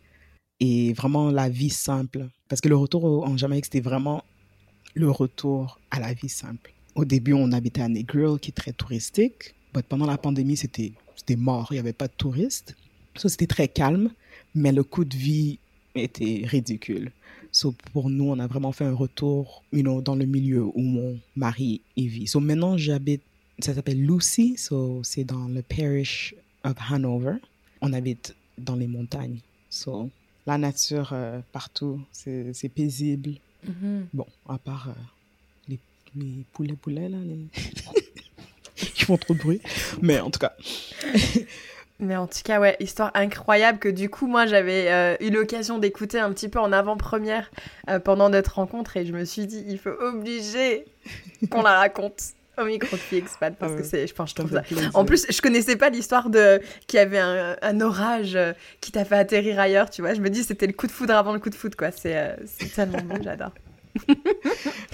et 0.59 0.93
vraiment 0.93 1.31
la 1.31 1.47
vie 1.47 1.69
simple. 1.69 2.27
Parce 2.49 2.59
que 2.59 2.67
le 2.67 2.75
retour 2.75 3.25
en 3.25 3.37
Jamaïque, 3.37 3.65
c'était 3.65 3.79
vraiment 3.79 4.23
le 4.95 5.09
retour 5.09 5.79
à 5.91 5.99
la 5.99 6.13
vie 6.13 6.29
simple. 6.29 6.73
Au 6.95 7.05
début, 7.05 7.33
on 7.33 7.51
habitait 7.51 7.81
à 7.81 7.87
Negril, 7.87 8.39
qui 8.41 8.49
est 8.49 8.53
très 8.53 8.73
touristique. 8.73 9.55
Pendant 9.87 10.07
la 10.07 10.17
pandémie, 10.17 10.57
c'était 10.57 10.91
mort. 11.37 11.67
Il 11.71 11.75
n'y 11.75 11.79
avait 11.79 11.93
pas 11.93 12.07
de 12.07 12.13
touristes. 12.13 12.75
So, 13.15 13.29
c'était 13.29 13.47
très 13.47 13.67
calme, 13.67 14.11
mais 14.55 14.71
le 14.71 14.83
coût 14.83 15.05
de 15.05 15.15
vie 15.15 15.59
était 15.95 16.41
ridicule. 16.45 17.11
So, 17.51 17.73
pour 17.93 18.09
nous, 18.09 18.25
on 18.25 18.39
a 18.39 18.47
vraiment 18.47 18.71
fait 18.71 18.85
un 18.85 18.93
retour 18.93 19.63
you 19.71 19.81
know, 19.81 20.01
dans 20.01 20.15
le 20.15 20.25
milieu 20.25 20.63
où 20.63 20.81
mon 20.81 21.19
mari 21.35 21.81
y 21.95 22.07
vit. 22.07 22.27
So, 22.27 22.39
maintenant, 22.39 22.77
j'habite, 22.77 23.21
ça 23.59 23.73
s'appelle 23.73 24.01
Lucy, 24.05 24.57
so, 24.57 25.01
c'est 25.03 25.23
dans 25.23 25.47
le 25.47 25.61
parish 25.61 26.35
of 26.63 26.75
Hanover. 26.89 27.35
On 27.81 27.93
habite 27.93 28.35
dans 28.57 28.75
les 28.75 28.87
montagnes. 28.87 29.39
So, 29.69 30.09
la 30.45 30.57
nature 30.57 31.11
euh, 31.13 31.39
partout, 31.51 32.01
c'est 32.11 32.69
paisible. 32.73 33.35
Mhm. 33.65 34.07
Bon, 34.13 34.25
à 34.47 34.57
part 34.57 34.89
euh, 34.89 34.93
les, 35.67 35.79
les 36.15 36.45
poulets 36.53 36.75
poulets, 36.75 37.09
là, 37.09 37.17
les... 37.17 37.47
qui 38.75 39.05
font 39.05 39.17
trop 39.17 39.33
de 39.33 39.39
bruit. 39.39 39.61
Mais 40.01 40.19
en 40.19 40.31
tout 40.31 40.39
cas, 40.39 40.53
Mais 41.99 42.15
en 42.15 42.27
tout 42.27 42.39
cas, 42.45 42.61
ouais, 42.61 42.77
histoire 42.79 43.11
incroyable 43.13 43.77
que 43.77 43.89
du 43.89 44.09
coup, 44.09 44.25
moi, 44.25 44.45
j'avais 44.45 44.89
euh, 44.89 45.17
eu 45.19 45.29
l'occasion 45.31 45.79
d'écouter 45.79 46.17
un 46.17 46.31
petit 46.31 46.47
peu 46.47 46.59
en 46.59 46.71
avant-première 46.71 47.51
euh, 47.89 47.99
pendant 47.99 48.29
notre 48.29 48.55
rencontre 48.55 48.95
et 48.95 49.05
je 49.05 49.11
me 49.11 49.25
suis 49.25 49.47
dit, 49.47 49.65
il 49.67 49.77
faut 49.77 49.89
obliger 49.89 50.85
qu'on 51.49 51.61
la 51.61 51.77
raconte 51.77 52.21
au 52.59 52.65
micro 52.65 52.97
Expat 53.11 53.55
parce 53.57 53.75
que 53.75 53.83
c'est, 53.83 54.07
je 54.07 54.13
pense, 54.13 54.33
je 54.37 54.53
ça. 54.53 54.63
En 54.93 55.05
plus, 55.05 55.25
je 55.29 55.41
connaissais 55.41 55.75
pas 55.75 55.89
l'histoire 55.89 56.29
de 56.29 56.61
qu'il 56.87 56.97
y 56.97 57.01
avait 57.01 57.19
un, 57.19 57.55
un 57.61 57.81
orage 57.81 58.35
euh, 58.35 58.53
qui 58.81 58.91
t'a 58.91 59.05
fait 59.05 59.15
atterrir 59.15 59.59
ailleurs, 59.59 59.89
tu 59.89 60.01
vois. 60.01 60.13
Je 60.13 60.21
me 60.21 60.29
dis, 60.29 60.43
c'était 60.43 60.67
le 60.67 60.73
coup 60.73 60.87
de 60.87 60.91
foudre 60.91 61.15
avant 61.15 61.33
le 61.33 61.39
coup 61.39 61.49
de 61.49 61.55
foudre, 61.55 61.77
quoi. 61.77 61.91
C'est 61.91 62.17
euh, 62.17 62.35
tellement 62.75 63.01
beau, 63.01 63.17
j'adore. 63.23 63.51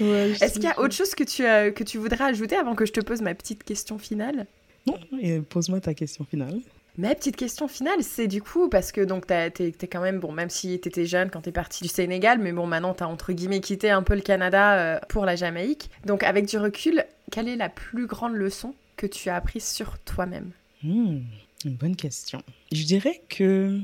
Ouais, 0.01 0.31
Est-ce 0.41 0.55
qu'il 0.55 0.63
y 0.63 0.67
a 0.67 0.79
autre 0.79 0.93
chose 0.93 1.15
que 1.15 1.23
tu, 1.23 1.45
euh, 1.45 1.71
que 1.71 1.83
tu 1.83 1.97
voudrais 1.97 2.25
ajouter 2.25 2.55
avant 2.55 2.75
que 2.75 2.85
je 2.85 2.91
te 2.91 2.99
pose 2.99 3.21
ma 3.21 3.33
petite 3.33 3.63
question 3.63 3.97
finale? 3.97 4.45
Non, 4.87 4.97
et 5.21 5.39
pose-moi 5.39 5.79
ta 5.79 5.93
question 5.93 6.25
finale. 6.25 6.59
Ma 6.97 7.13
petite 7.13 7.35
question 7.35 7.67
finale, 7.67 8.01
c'est 8.03 8.27
du 8.27 8.41
coup, 8.41 8.69
parce 8.69 8.93
que 8.93 9.01
donc 9.01 9.27
t'es 9.27 9.51
t'es 9.51 9.87
quand 9.87 9.99
même, 9.99 10.19
bon, 10.19 10.31
même 10.31 10.49
si 10.49 10.79
t'étais 10.79 11.05
jeune 11.05 11.29
quand 11.29 11.41
t'es 11.41 11.51
parti 11.51 11.83
du 11.83 11.89
Sénégal, 11.89 12.39
mais 12.39 12.53
bon, 12.53 12.67
maintenant 12.67 12.93
t'as 12.93 13.07
entre 13.07 13.33
guillemets 13.33 13.59
quitté 13.59 13.89
un 13.89 14.01
peu 14.01 14.15
le 14.15 14.21
Canada 14.21 14.79
euh, 14.79 14.99
pour 15.09 15.25
la 15.25 15.35
Jamaïque. 15.35 15.89
Donc 16.05 16.23
avec 16.23 16.45
du 16.45 16.57
recul, 16.57 17.03
quelle 17.35 17.49
est 17.49 17.57
la 17.57 17.67
plus 17.67 18.07
grande 18.07 18.33
leçon 18.33 18.73
que 18.95 19.05
tu 19.05 19.29
as 19.29 19.35
apprise 19.35 19.65
sur 19.65 19.99
toi-même 19.99 20.51
Hmm, 20.81 21.19
une 21.65 21.75
bonne 21.75 21.97
question. 21.97 22.41
Je 22.71 22.83
dirais 22.83 23.21
que... 23.27 23.77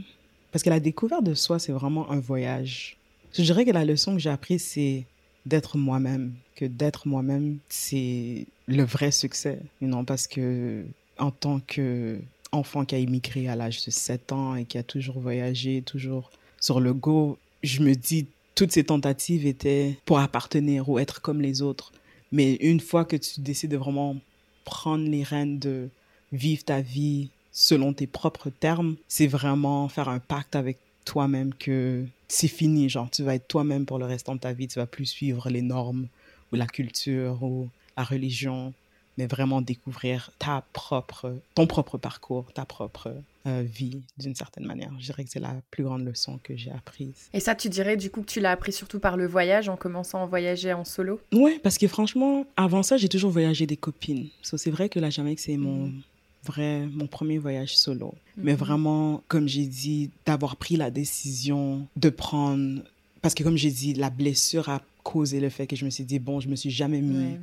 Parce 0.54 0.64
que 0.64 0.70
la 0.70 0.80
découverte 0.80 1.26
de 1.26 1.34
soi, 1.34 1.60
c'est 1.60 1.74
vraiment 1.74 2.10
un 2.12 2.20
voyage. 2.20 2.96
Je 3.34 3.42
dirais 3.42 3.66
que 3.66 3.72
la 3.72 3.84
leçon 3.84 4.14
que 4.14 4.20
j'ai 4.20 4.30
apprise, 4.30 4.64
c'est 4.64 5.06
d'être 5.46 5.78
moi-même. 5.78 6.34
Que 6.56 6.64
d'être 6.64 7.10
moi-même, 7.10 7.58
c'est 7.68 8.46
le 8.68 8.84
vrai 8.84 9.12
succès. 9.12 9.60
Non, 9.82 10.06
parce 10.06 10.28
que 10.28 10.86
en 11.18 11.32
tant 11.32 11.60
que 11.60 12.20
enfant 12.54 12.86
qui 12.86 12.96
a 12.96 13.00
immigré 13.00 13.50
à 13.50 13.58
l'âge 13.58 13.84
de 13.86 13.92
7 13.92 14.32
ans 14.32 14.56
et 14.56 14.64
qui 14.64 14.78
a 14.78 14.84
toujours 14.84 15.20
voyagé, 15.20 15.82
toujours 15.82 16.32
sur 16.62 16.80
le 16.80 16.94
go, 16.94 17.38
je 17.64 17.82
me 17.82 17.96
dis, 17.96 18.28
toutes 18.56 18.72
ces 18.72 18.86
tentatives 18.86 19.46
étaient 19.46 19.98
pour 20.06 20.20
appartenir 20.20 20.88
ou 20.88 21.00
être 21.00 21.22
comme 21.22 21.42
les 21.42 21.62
autres. 21.62 21.92
Mais 22.32 22.56
une 22.56 22.80
fois 22.80 23.06
que 23.06 23.16
tu 23.16 23.42
décides 23.42 23.72
de 23.72 23.78
vraiment 23.78 24.18
prendre 24.64 25.08
les 25.10 25.24
rênes 25.24 25.60
de 25.60 25.90
vivre 26.32 26.64
ta 26.64 26.82
vie 26.82 27.30
selon 27.52 27.94
tes 27.94 28.08
propres 28.08 28.50
termes, 28.50 28.96
c'est 29.08 29.28
vraiment 29.28 29.90
faire 29.90 30.10
un 30.10 30.20
pacte 30.20 30.56
avec 30.56 30.78
toi-même 31.04 31.54
que 31.54 32.06
c'est 32.28 32.48
fini, 32.48 32.90
genre 32.90 33.10
tu 33.10 33.24
vas 33.24 33.36
être 33.36 33.48
toi-même 33.48 33.86
pour 33.86 34.00
le 34.00 34.06
restant 34.06 34.36
de 34.36 34.40
ta 34.40 34.54
vie, 34.54 34.68
tu 34.68 34.80
vas 34.80 34.86
plus 34.86 35.06
suivre 35.06 35.50
les 35.50 35.62
normes 35.62 36.08
ou 36.52 36.56
la 36.56 36.68
culture 36.68 37.44
ou 37.44 37.68
la 37.98 38.04
religion, 38.04 38.74
mais 39.22 39.28
vraiment 39.28 39.62
découvrir 39.62 40.32
ta 40.40 40.64
propre, 40.74 41.36
ton 41.54 41.68
propre 41.68 42.00
parcours, 42.00 42.52
ta 42.54 42.66
propre 42.66 43.14
euh, 43.46 43.62
vie 43.64 44.02
d'une 44.18 44.34
certaine 44.34 44.66
manière. 44.66 44.92
Je 45.00 45.06
dirais 45.06 45.24
que 45.24 45.30
c'est 45.30 45.40
la 45.40 45.56
plus 45.70 45.84
grande 45.84 46.04
leçon 46.04 46.40
que 46.44 46.56
j'ai 46.58 46.72
apprise. 46.72 47.30
Et 47.34 47.40
ça, 47.40 47.54
tu 47.54 47.70
dirais 47.70 47.98
du 47.98 48.10
coup 48.10 48.22
que 48.22 48.32
tu 48.32 48.40
l'as 48.40 48.52
appris 48.52 48.74
surtout 48.74 49.00
par 49.00 49.18
le 49.18 49.28
voyage, 49.28 49.70
en 49.70 49.78
commençant 49.78 50.24
à 50.24 50.26
voyager 50.26 50.74
en 50.74 50.86
solo? 50.86 51.20
Ouais, 51.34 51.60
parce 51.60 51.78
que 51.78 51.88
franchement, 51.88 52.46
avant 52.58 52.82
ça, 52.82 52.98
j'ai 52.98 53.10
toujours 53.10 53.30
voyagé 53.32 53.68
des 53.68 53.78
copines. 53.78 54.30
So, 54.42 54.58
c'est 54.58 54.72
vrai 54.72 54.90
que 54.90 55.00
la 55.00 55.12
Jamaïque, 55.12 55.40
c'est 55.40 55.58
mon 55.58 55.88
Mhm. 55.88 56.02
vrai, 56.44 56.88
mon 56.88 57.06
premier 57.06 57.38
voyage 57.38 57.78
solo. 57.78 58.16
Mais 58.38 58.54
Mhm. 58.54 58.58
vraiment, 58.58 59.24
comme 59.28 59.48
j'ai 59.48 59.68
dit, 59.68 60.10
d'avoir 60.26 60.56
pris 60.56 60.78
la 60.78 60.90
décision 60.90 61.88
de 61.96 62.10
prendre... 62.10 62.82
Parce 63.22 63.36
que 63.36 63.44
comme 63.44 63.58
j'ai 63.58 63.70
dit, 63.70 63.94
la 63.94 64.10
blessure 64.10 64.70
a 64.70 64.82
causé 65.04 65.40
le 65.40 65.50
fait 65.50 65.68
que 65.68 65.76
je 65.76 65.86
me 65.86 65.92
suis 65.92 66.06
dit, 66.06 66.18
bon, 66.18 66.40
je 66.40 66.48
me 66.50 66.56
suis 66.56 66.72
jamais 66.72 67.02
mis 67.02 67.34
Ouais. 67.34 67.40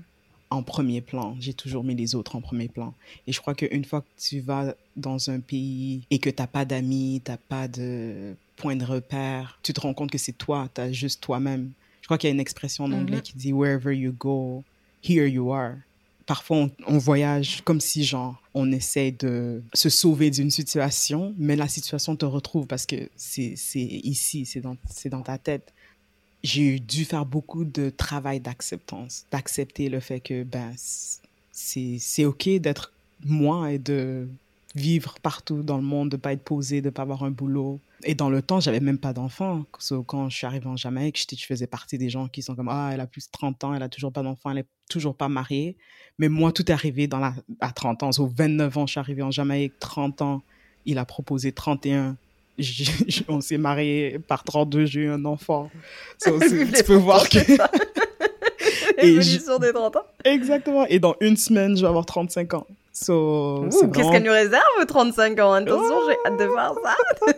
En 0.51 0.63
premier 0.63 1.01
plan. 1.01 1.37
J'ai 1.41 1.53
toujours 1.53 1.85
mis 1.85 1.95
les 1.95 2.15
autres 2.15 2.37
en 2.37 2.41
premier 2.41 2.69
plan. 2.69 2.95
Et 3.27 3.33
je 3.33 3.41
crois 3.41 3.55
qu'une 3.55 3.85
fois 3.85 4.01
que 4.03 4.07
tu 4.21 4.41
vas 4.41 4.75
dans 4.97 5.31
un 5.31 5.41
pays 5.41 6.03
et 6.11 6.19
que 6.19 6.31
tu 6.31 6.41
n'as 6.43 6.47
pas 6.47 6.65
d'amis, 6.65 7.21
tu 7.25 7.31
n'as 7.31 7.37
pas 7.37 7.69
de 7.69 8.35
point 8.57 8.77
de 8.77 8.85
repère, 8.85 9.59
tu 9.63 9.73
te 9.73 9.81
rends 9.81 9.95
compte 9.95 10.11
que 10.11 10.19
c'est 10.19 10.33
toi, 10.37 10.69
tu 10.75 10.81
as 10.81 10.93
juste 10.93 11.21
toi-même. 11.21 11.71
Je 12.03 12.07
crois 12.07 12.19
qu'il 12.19 12.29
y 12.29 12.31
a 12.31 12.35
une 12.35 12.41
expression 12.41 12.85
en 12.85 12.93
anglais 12.93 13.17
Mhm. 13.19 13.23
qui 13.23 13.33
dit 13.37 13.53
Wherever 13.53 13.93
you 13.95 14.13
go, 14.19 14.65
here 15.03 15.27
you 15.29 15.53
are. 15.53 15.75
Parfois, 16.27 16.57
on, 16.59 16.71
on 16.87 16.99
voyage 16.99 17.63
comme 17.65 17.81
si, 17.81 18.05
genre, 18.05 18.41
on 18.53 18.71
essaie 18.73 19.13
de 19.13 19.63
se 19.73 19.89
sauver 19.89 20.31
d'une 20.31 20.51
situation, 20.51 21.35
mais 21.39 21.57
la 21.57 21.69
situation 21.69 22.17
te 22.17 22.27
retrouve 22.27 22.67
parce 22.67 22.85
que 22.85 23.09
c'est 23.17 23.55
ici, 23.75 24.45
c'est 24.45 24.61
dans, 24.61 24.77
c'est 24.91 25.09
dans 25.09 25.23
ta 25.23 25.39
tête 25.39 25.73
j'ai 26.43 26.79
dû 26.79 27.05
faire 27.05 27.27
beaucoup 27.27 27.65
de 27.65 27.91
travail 27.91 28.41
d'acceptance, 28.41 29.27
d'accepter 29.31 29.89
le 29.89 30.01
fait 30.01 30.21
que 30.21 30.45
ben 30.45 30.73
c'est 31.53 32.25
ok 32.25 32.49
d'être 32.61 32.93
moi 33.25 33.73
et 33.73 33.79
de 33.79 34.29
vivre 34.75 35.17
partout 35.21 35.63
dans 35.63 35.77
le 35.77 35.83
monde, 35.83 36.11
de 36.11 36.17
pas 36.17 36.33
être 36.33 36.43
posé, 36.45 36.81
de 36.81 36.91
pas 36.91 37.03
avoir 37.03 37.25
un 37.25 37.31
boulot. 37.31 37.81
Et 38.05 38.15
dans 38.15 38.31
le 38.31 38.43
temps, 38.43 38.61
j'avais 38.61 38.79
même 38.79 38.99
pas 38.99 39.13
d'enfant. 39.13 39.65
So, 39.81 40.05
quand 40.05 40.29
je 40.29 40.37
suis 40.37 40.47
arrivée 40.47 40.67
en 40.67 40.77
Jamaïque, 40.77 41.19
j'étais- 41.19 41.35
je 41.35 41.47
faisais 41.47 41.67
partie 41.67 41.99
des 41.99 42.11
gens 42.11 42.29
qui 42.29 42.43
sont 42.43 42.55
comme 42.55 42.69
ah 42.69 42.91
elle 42.93 43.01
a 43.01 43.07
plus 43.07 43.27
de 43.27 43.31
30 43.33 43.65
ans, 43.65 43.75
elle 43.75 43.83
a 43.83 43.89
toujours 43.89 44.13
pas 44.13 44.23
d'enfant, 44.23 44.51
elle 44.51 44.59
est 44.59 44.67
toujours 44.89 45.17
pas 45.17 45.29
mariée. 45.29 45.75
Mais 46.19 46.29
moi 46.29 46.53
tout 46.53 46.71
est 46.71 46.75
arrivé 46.75 47.09
dans 47.09 47.19
la 47.19 47.35
à 47.61 47.73
30 47.73 48.05
ans. 48.05 48.13
So, 48.13 48.27
29 48.27 48.77
ans, 48.77 48.87
je 48.87 48.93
suis 48.93 49.01
arrivée 49.01 49.23
en 49.23 49.33
Jamaïque, 49.33 49.73
30 49.81 50.23
ans, 50.23 50.43
il 50.87 50.99
a 50.99 51.05
proposé 51.05 51.51
31 51.51 52.17
j'ai- 52.17 52.17
j'ai- 52.17 52.28
on 53.29 53.41
s'est 53.41 53.59
marié 53.59 54.19
par 54.27 54.45
32, 54.45 54.87
j'ai 54.87 55.01
eu 55.01 55.11
un 55.11 55.25
enfant. 55.25 55.71
Tu 56.25 56.85
peux 56.85 56.95
voir 56.95 57.29
que... 57.29 57.39
Et 59.01 59.07
L'évolution 59.07 59.59
des 59.59 59.73
30 59.73 59.97
ans. 59.97 60.03
Exactement. 60.25 60.85
Et 60.87 60.99
dans 60.99 61.15
une 61.21 61.37
semaine, 61.37 61.77
je 61.77 61.83
vais 61.83 61.89
avoir 61.89 62.05
35 62.05 62.55
ans. 62.55 62.67
So, 62.93 63.63
Qu'est-ce 63.71 63.87
vraiment- 63.87 64.11
qu'elle 64.11 64.23
nous 64.25 64.33
réserve, 64.33 64.87
35 64.89 65.39
ans? 65.39 65.53
Attention, 65.53 65.95
j'ai 66.09 66.17
hâte 66.27 66.39
de 66.41 66.45
voir 66.47 66.75
ça. 66.83 66.97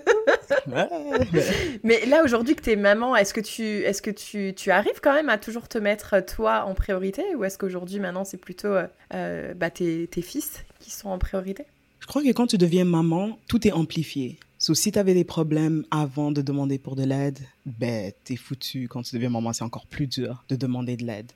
Ouais, 0.66 0.88
mais- 1.32 1.42
Mais 1.84 2.06
là, 2.06 2.22
aujourd'hui 2.24 2.54
que 2.54 2.62
t'es 2.62 2.76
maman, 2.76 3.14
est-ce 3.16 3.34
que, 3.34 3.40
tu, 3.40 3.62
est-ce 3.62 4.00
que 4.02 4.10
tu, 4.10 4.54
tu 4.54 4.70
arrives 4.70 5.00
quand 5.02 5.12
même 5.12 5.28
à 5.28 5.36
toujours 5.38 5.68
te 5.68 5.78
mettre 5.78 6.14
euh, 6.14 6.20
toi 6.22 6.64
en 6.66 6.74
priorité? 6.74 7.22
Ou 7.36 7.44
est-ce 7.44 7.58
qu'aujourd'hui, 7.58 7.98
maintenant, 8.00 8.24
c'est 8.24 8.36
plutôt 8.38 8.68
euh, 8.68 8.86
euh, 9.14 9.52
bah, 9.54 9.70
tes, 9.70 10.06
tes 10.06 10.22
fils 10.22 10.64
qui 10.80 10.90
sont 10.90 11.08
en 11.08 11.18
priorité? 11.18 11.64
Je 12.00 12.06
crois 12.06 12.22
que 12.22 12.28
quand 12.32 12.46
tu 12.46 12.58
deviens 12.58 12.84
maman, 12.84 13.38
tout 13.48 13.66
est 13.66 13.72
amplifié. 13.72 14.38
Si 14.62 14.92
tu 14.92 14.98
avais 14.98 15.14
des 15.14 15.24
problèmes 15.24 15.86
avant 15.90 16.30
de 16.30 16.42
demander 16.42 16.78
pour 16.78 16.94
de 16.94 17.02
l'aide, 17.02 17.38
ben, 17.64 18.12
t'es 18.24 18.36
foutu. 18.36 18.88
Quand 18.88 19.02
tu 19.02 19.14
deviens 19.14 19.30
maman, 19.30 19.54
c'est 19.54 19.64
encore 19.64 19.86
plus 19.86 20.06
dur 20.06 20.44
de 20.50 20.56
demander 20.56 20.98
de 20.98 21.06
l'aide. 21.06 21.32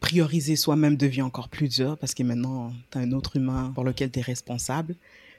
Prioriser 0.00 0.56
soi-même 0.56 0.96
devient 0.96 1.22
encore 1.22 1.48
plus 1.48 1.68
dur 1.68 1.96
parce 1.96 2.12
que 2.12 2.24
maintenant, 2.24 2.72
tu 2.90 2.98
as 2.98 3.02
un 3.02 3.12
autre 3.12 3.36
humain 3.36 3.70
pour 3.72 3.84
lequel 3.84 4.10
tu 4.10 4.18
es 4.18 4.22
responsable. 4.22 4.96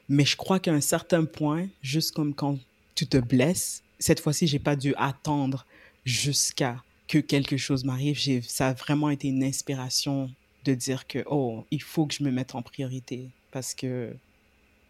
Mais 0.08 0.24
je 0.24 0.36
crois 0.36 0.58
qu'à 0.58 0.72
un 0.72 0.80
certain 0.80 1.26
point, 1.26 1.68
juste 1.82 2.12
comme 2.12 2.32
quand 2.32 2.58
tu 2.94 3.06
te 3.06 3.18
blesses, 3.18 3.82
cette 3.98 4.20
fois-ci, 4.20 4.46
j'ai 4.46 4.58
pas 4.58 4.74
dû 4.74 4.94
attendre 4.96 5.66
jusqu'à 6.06 6.82
que 7.08 7.18
quelque 7.18 7.58
chose 7.58 7.84
m'arrive. 7.84 8.18
Ça 8.42 8.68
a 8.68 8.72
vraiment 8.72 9.10
été 9.10 9.28
une 9.28 9.44
inspiration 9.44 10.30
de 10.64 10.74
dire 10.74 11.06
que, 11.06 11.22
oh, 11.26 11.66
il 11.70 11.82
faut 11.82 12.06
que 12.06 12.14
je 12.14 12.22
me 12.22 12.30
mette 12.30 12.54
en 12.54 12.62
priorité 12.62 13.28
parce 13.52 13.74
que 13.74 14.14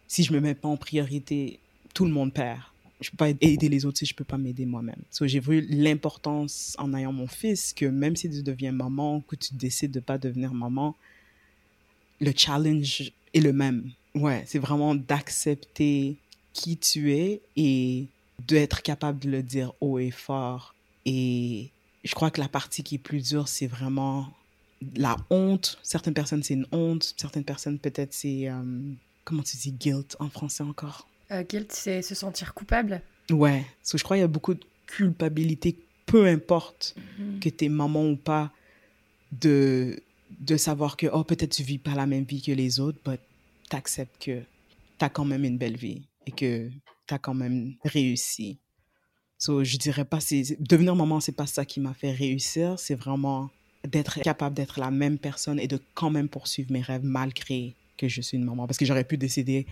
si 0.07 0.23
je 0.23 0.33
me 0.33 0.39
mets 0.39 0.55
pas 0.55 0.69
en 0.69 0.77
priorité, 0.77 1.59
tout 1.99 2.05
le 2.05 2.13
monde 2.13 2.33
perd. 2.33 2.61
Je 3.01 3.11
peux 3.11 3.17
pas 3.17 3.31
aider 3.31 3.69
les 3.69 3.85
autres 3.85 3.99
si 3.99 4.07
je 4.07 4.15
peux 4.15 4.23
pas 4.23 4.39
m'aider 4.39 4.67
moi-même. 4.67 5.03
J'ai 5.21 5.41
vu 5.41 5.67
l'importance 5.69 6.77
en 6.79 6.95
ayant 6.95 7.13
mon 7.13 7.27
fils 7.27 7.73
que 7.73 7.87
même 7.87 8.15
si 8.15 8.31
tu 8.31 8.45
deviens 8.45 8.71
maman, 8.71 9.21
que 9.23 9.35
tu 9.35 9.55
décides 9.55 9.91
de 9.91 9.99
pas 9.99 10.17
devenir 10.17 10.55
maman, 10.55 10.95
le 12.21 12.33
challenge 12.37 13.11
est 13.35 13.41
le 13.41 13.53
même. 13.53 13.91
Ouais, 14.15 14.45
c'est 14.47 14.61
vraiment 14.61 14.95
d'accepter 14.95 16.15
qui 16.53 16.77
tu 16.77 17.13
es 17.15 17.41
et 17.57 18.07
d'être 18.47 18.81
capable 18.83 19.19
de 19.19 19.31
le 19.31 19.43
dire 19.43 19.73
haut 19.81 19.99
et 19.99 20.13
fort. 20.13 20.77
Et 21.05 21.71
je 22.05 22.15
crois 22.15 22.31
que 22.31 22.41
la 22.41 22.49
partie 22.49 22.85
qui 22.85 22.95
est 22.95 22.99
plus 22.99 23.31
dure, 23.31 23.49
c'est 23.49 23.67
vraiment 23.67 24.33
la 24.95 25.17
honte. 25.31 25.81
Certaines 25.83 26.15
personnes, 26.15 26.45
c'est 26.45 26.55
une 26.55 26.69
honte. 26.71 27.13
Certaines 27.17 27.43
personnes, 27.43 27.81
peut-être, 27.81 28.15
c'est. 28.15 28.49
Euh, 28.49 28.63
comment 29.25 29.43
tu 29.43 29.57
dis 29.57 29.73
guilt 29.73 30.15
en 30.21 30.31
français 30.31 30.63
encore? 30.63 31.08
Euh, 31.33 31.43
Guilt, 31.43 31.73
c'est 31.73 32.03
se 32.03 32.15
sentir 32.15 32.55
coupable. 32.55 33.03
Ouais. 33.31 33.65
Parce 33.81 33.93
que 33.93 33.99
je 33.99 34.05
crois 34.05 34.17
qu'il 34.17 34.23
y 34.23 34.25
a 34.25 34.29
beaucoup 34.29 34.55
de 34.55 34.65
culpabilité, 34.87 35.77
peu 36.07 36.27
importe 36.27 36.95
mhm. 37.19 37.41
que 37.41 37.49
tu 37.49 37.67
es 37.67 37.69
maman 37.69 38.09
ou 38.09 38.17
pas, 38.17 38.53
de, 39.33 40.01
de 40.41 40.57
savoir 40.57 40.97
que, 40.97 41.07
oh, 41.13 41.25
peut-être 41.25 41.55
tu 41.55 41.63
vis 41.63 41.79
pas 41.79 41.95
la 41.95 42.07
même 42.07 42.25
vie 42.25 42.41
que 42.41 42.53
les 42.53 42.81
autres, 42.81 42.99
mais 43.07 43.19
tu 43.69 43.77
acceptes 43.77 44.23
que 44.23 44.41
tu 44.99 45.05
as 45.05 45.09
quand 45.09 45.25
même 45.25 45.45
une 45.45 45.59
belle 45.59 45.77
vie 45.77 46.03
et 46.27 46.31
que 46.31 46.69
tu 47.07 47.15
as 47.15 47.19
quand 47.19 47.35
même 47.35 47.75
réussi. 47.85 48.59
So, 49.37 49.63
je 49.63 49.77
dirais 49.77 50.05
pas, 50.05 50.21
c'est 50.21 50.57
devenir 50.61 50.97
maman, 50.97 51.21
c'est 51.21 51.33
pas 51.33 51.47
ça 51.47 51.65
qui 51.65 51.81
m'a 51.81 51.95
fait 51.95 52.11
réussir, 52.11 52.79
c'est 52.79 52.97
vraiment 52.97 53.51
d'être 53.87 54.21
capable 54.21 54.57
d'être 54.57 54.81
la 54.81 54.91
même 54.91 55.19
personne 55.19 55.61
et 55.61 55.69
de 55.69 55.79
quand 55.95 56.11
même 56.11 56.29
poursuivre 56.29 56.73
mes 56.73 56.81
rêves 56.81 57.05
malgré 57.05 57.75
que 57.97 58.09
je 58.09 58.21
suis 58.21 58.37
une 58.37 58.45
maman. 58.45 58.67
Parce 58.67 58.79
que 58.79 58.85
j'aurais 58.85 59.05
pu 59.05 59.17
décider 59.17 59.67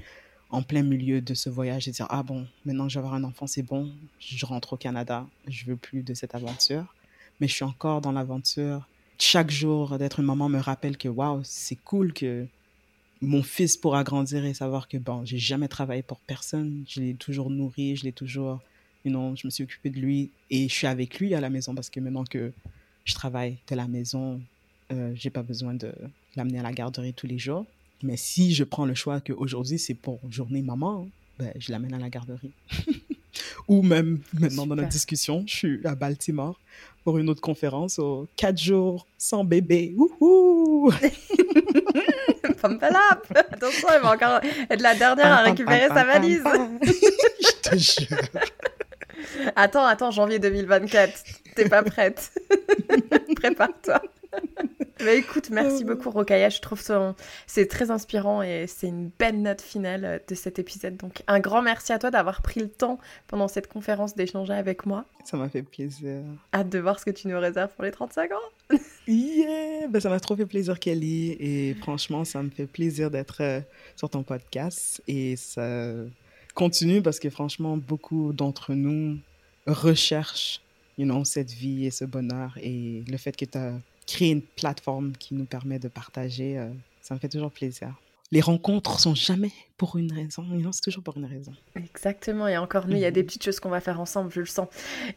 en 0.50 0.62
plein 0.62 0.82
milieu 0.82 1.20
de 1.20 1.34
ce 1.34 1.50
voyage 1.50 1.88
et 1.88 1.90
dire 1.90 2.06
ah 2.10 2.22
bon, 2.22 2.46
maintenant 2.64 2.86
que 2.86 2.92
je 2.92 2.98
vais 2.98 3.04
avoir 3.04 3.14
un 3.14 3.24
enfant, 3.24 3.46
c'est 3.46 3.62
bon, 3.62 3.92
je 4.20 4.46
rentre 4.46 4.74
au 4.74 4.76
Canada, 4.76 5.26
je 5.48 5.66
veux 5.66 5.76
plus 5.76 6.02
de 6.02 6.14
cette 6.14 6.34
aventure. 6.34 6.84
Mais 7.40 7.48
je 7.48 7.54
suis 7.54 7.64
encore 7.64 8.00
dans 8.00 8.12
l'aventure. 8.12 8.88
Chaque 9.18 9.50
jour 9.50 9.98
d'être 9.98 10.20
une 10.20 10.26
maman 10.26 10.48
me 10.48 10.58
rappelle 10.58 10.96
que 10.96 11.08
waouh, 11.08 11.40
c'est 11.44 11.76
cool 11.76 12.12
que 12.12 12.46
mon 13.20 13.42
fils 13.42 13.76
pourra 13.76 14.04
grandir 14.04 14.44
et 14.44 14.54
savoir 14.54 14.88
que 14.88 14.98
bon, 14.98 15.24
j'ai 15.24 15.38
jamais 15.38 15.68
travaillé 15.68 16.02
pour 16.02 16.20
personne, 16.20 16.84
je 16.88 17.00
l'ai 17.00 17.14
toujours 17.14 17.50
nourri, 17.50 17.96
je 17.96 18.04
l'ai 18.04 18.12
toujours, 18.12 18.60
you 19.04 19.12
je 19.36 19.46
me 19.46 19.50
suis 19.50 19.64
occupée 19.64 19.90
de 19.90 19.98
lui 19.98 20.30
et 20.50 20.68
je 20.68 20.74
suis 20.74 20.86
avec 20.86 21.18
lui 21.18 21.34
à 21.34 21.40
la 21.40 21.50
maison 21.50 21.74
parce 21.74 21.90
que 21.90 22.00
maintenant 22.00 22.24
que 22.24 22.52
je 23.04 23.14
travaille 23.14 23.58
de 23.68 23.74
la 23.74 23.86
maison, 23.86 24.40
euh, 24.92 25.12
j'ai 25.14 25.30
pas 25.30 25.42
besoin 25.42 25.74
de 25.74 25.92
l'amener 26.36 26.58
à 26.58 26.62
la 26.62 26.72
garderie 26.72 27.14
tous 27.14 27.26
les 27.26 27.38
jours. 27.38 27.64
Mais 28.02 28.16
si 28.16 28.54
je 28.54 28.64
prends 28.64 28.86
le 28.86 28.94
choix 28.94 29.20
qu'aujourd'hui 29.20 29.78
c'est 29.78 29.94
pour 29.94 30.20
journée 30.30 30.62
maman, 30.62 31.08
ben, 31.38 31.52
je 31.58 31.72
l'amène 31.72 31.94
à 31.94 31.98
la 31.98 32.08
garderie. 32.08 32.52
Ou 33.68 33.82
même 33.82 34.20
maintenant 34.32 34.66
dans 34.66 34.76
notre 34.76 34.88
discussion, 34.88 35.44
je 35.46 35.54
suis 35.54 35.86
à 35.86 35.94
Baltimore 35.94 36.58
pour 37.04 37.18
une 37.18 37.28
autre 37.28 37.40
conférence 37.40 37.98
aux 37.98 38.26
quatre 38.36 38.58
jours 38.58 39.06
sans 39.18 39.44
bébé. 39.44 39.94
Wouhou! 39.96 40.92
Attention, 42.66 43.88
elle 43.94 44.02
va 44.02 44.12
encore 44.12 44.40
être 44.70 44.82
la 44.82 44.94
dernière 44.94 45.26
à 45.26 45.42
récupérer 45.42 45.88
sa 45.88 46.04
valise. 46.04 46.42
Je 46.82 47.70
te 47.70 47.76
jure. 47.76 48.18
Attends, 49.54 49.84
attends, 49.84 50.10
janvier 50.10 50.38
2024. 50.38 51.24
T'es 51.54 51.68
pas 51.68 51.82
prête. 51.82 52.32
Prépare-toi. 53.36 54.02
Mais 55.04 55.18
écoute, 55.18 55.50
merci 55.50 55.82
oh. 55.82 55.88
beaucoup 55.88 56.10
Rokaya, 56.10 56.48
je 56.48 56.60
trouve 56.60 56.80
ça 56.80 57.14
c'est 57.46 57.66
très 57.66 57.90
inspirant 57.90 58.42
et 58.42 58.66
c'est 58.66 58.88
une 58.88 59.10
belle 59.18 59.42
note 59.42 59.60
finale 59.60 60.22
de 60.26 60.34
cet 60.34 60.58
épisode. 60.58 60.96
Donc 60.96 61.22
un 61.26 61.38
grand 61.38 61.62
merci 61.62 61.92
à 61.92 61.98
toi 61.98 62.10
d'avoir 62.10 62.42
pris 62.42 62.60
le 62.60 62.68
temps 62.68 62.98
pendant 63.26 63.48
cette 63.48 63.68
conférence 63.68 64.14
d'échanger 64.14 64.54
avec 64.54 64.86
moi. 64.86 65.04
Ça 65.24 65.36
m'a 65.36 65.48
fait 65.48 65.62
plaisir. 65.62 66.22
Hâte 66.54 66.68
de 66.70 66.78
voir 66.78 66.98
ce 66.98 67.04
que 67.04 67.10
tu 67.10 67.28
nous 67.28 67.38
réserves 67.38 67.72
pour 67.74 67.84
les 67.84 67.90
35 67.90 68.30
ans. 68.32 68.76
yeah, 69.06 69.86
ben, 69.88 70.00
ça 70.00 70.08
m'a 70.08 70.20
trop 70.20 70.36
fait 70.36 70.46
plaisir 70.46 70.78
Kelly 70.78 71.36
et 71.38 71.74
franchement 71.74 72.24
ça 72.24 72.42
me 72.42 72.50
fait 72.50 72.66
plaisir 72.66 73.10
d'être 73.10 73.42
euh, 73.42 73.60
sur 73.96 74.08
ton 74.08 74.22
podcast 74.22 75.02
et 75.06 75.36
ça 75.36 75.92
continue 76.54 77.02
parce 77.02 77.20
que 77.20 77.28
franchement 77.30 77.76
beaucoup 77.76 78.32
d'entre 78.32 78.72
nous 78.72 79.18
recherchent 79.66 80.62
you 80.98 81.04
know, 81.04 81.24
cette 81.24 81.52
vie 81.52 81.86
et 81.86 81.90
ce 81.90 82.04
bonheur 82.04 82.56
et 82.62 83.04
le 83.06 83.16
fait 83.16 83.36
que 83.36 83.44
tu 83.44 83.58
as 83.58 83.74
créer 84.06 84.30
une 84.30 84.42
plateforme 84.42 85.12
qui 85.12 85.34
nous 85.34 85.44
permet 85.44 85.78
de 85.78 85.88
partager, 85.88 86.58
euh, 86.58 86.70
ça 87.02 87.14
me 87.14 87.20
fait 87.20 87.28
toujours 87.28 87.50
plaisir. 87.50 87.94
Les 88.32 88.40
rencontres 88.40 88.98
sont 88.98 89.14
jamais 89.14 89.52
pour 89.76 89.96
une 89.98 90.10
raison, 90.10 90.42
c'est 90.72 90.80
toujours 90.80 91.02
pour 91.02 91.16
une 91.18 91.26
raison. 91.26 91.52
Exactement, 91.76 92.48
et 92.48 92.56
encore 92.56 92.86
nous, 92.86 92.96
il 92.96 93.00
y 93.00 93.04
a 93.04 93.10
des 93.10 93.22
petites 93.22 93.44
choses 93.44 93.60
qu'on 93.60 93.68
va 93.68 93.80
faire 93.80 94.00
ensemble, 94.00 94.32
je 94.32 94.40
le 94.40 94.46
sens. 94.46 94.68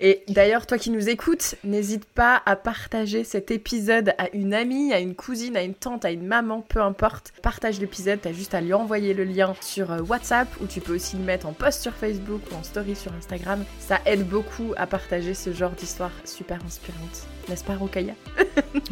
Et 0.01 0.23
d'ailleurs, 0.27 0.67
toi 0.67 0.77
qui 0.77 0.89
nous 0.89 1.07
écoutes, 1.07 1.55
n'hésite 1.63 2.03
pas 2.05 2.41
à 2.45 2.57
partager 2.57 3.23
cet 3.23 3.51
épisode 3.51 4.13
à 4.17 4.29
une 4.35 4.53
amie, 4.53 4.91
à 4.93 4.99
une 4.99 5.15
cousine, 5.15 5.55
à 5.55 5.63
une 5.63 5.73
tante, 5.73 6.03
à 6.03 6.11
une 6.11 6.27
maman, 6.27 6.61
peu 6.61 6.81
importe. 6.81 7.33
Partage 7.41 7.79
l'épisode, 7.79 8.19
t'as 8.21 8.33
juste 8.33 8.53
à 8.53 8.61
lui 8.61 8.73
envoyer 8.73 9.13
le 9.13 9.23
lien 9.23 9.55
sur 9.61 9.91
euh, 9.91 10.01
WhatsApp, 10.01 10.49
ou 10.61 10.67
tu 10.67 10.81
peux 10.81 10.95
aussi 10.95 11.15
le 11.15 11.23
mettre 11.23 11.47
en 11.47 11.53
post 11.53 11.81
sur 11.81 11.93
Facebook 11.93 12.41
ou 12.51 12.55
en 12.55 12.63
story 12.63 12.95
sur 12.95 13.13
Instagram. 13.13 13.63
Ça 13.79 13.99
aide 14.05 14.27
beaucoup 14.27 14.73
à 14.75 14.87
partager 14.87 15.33
ce 15.33 15.53
genre 15.53 15.71
d'histoire 15.71 16.11
super 16.25 16.59
inspirante. 16.65 17.27
N'est-ce 17.47 17.63
pas, 17.63 17.75
Rokaya? 17.75 18.13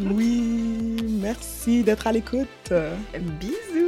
Oui, 0.00 0.96
merci 1.20 1.84
d'être 1.84 2.06
à 2.06 2.12
l'écoute. 2.12 2.72
Bisous, 3.38 3.87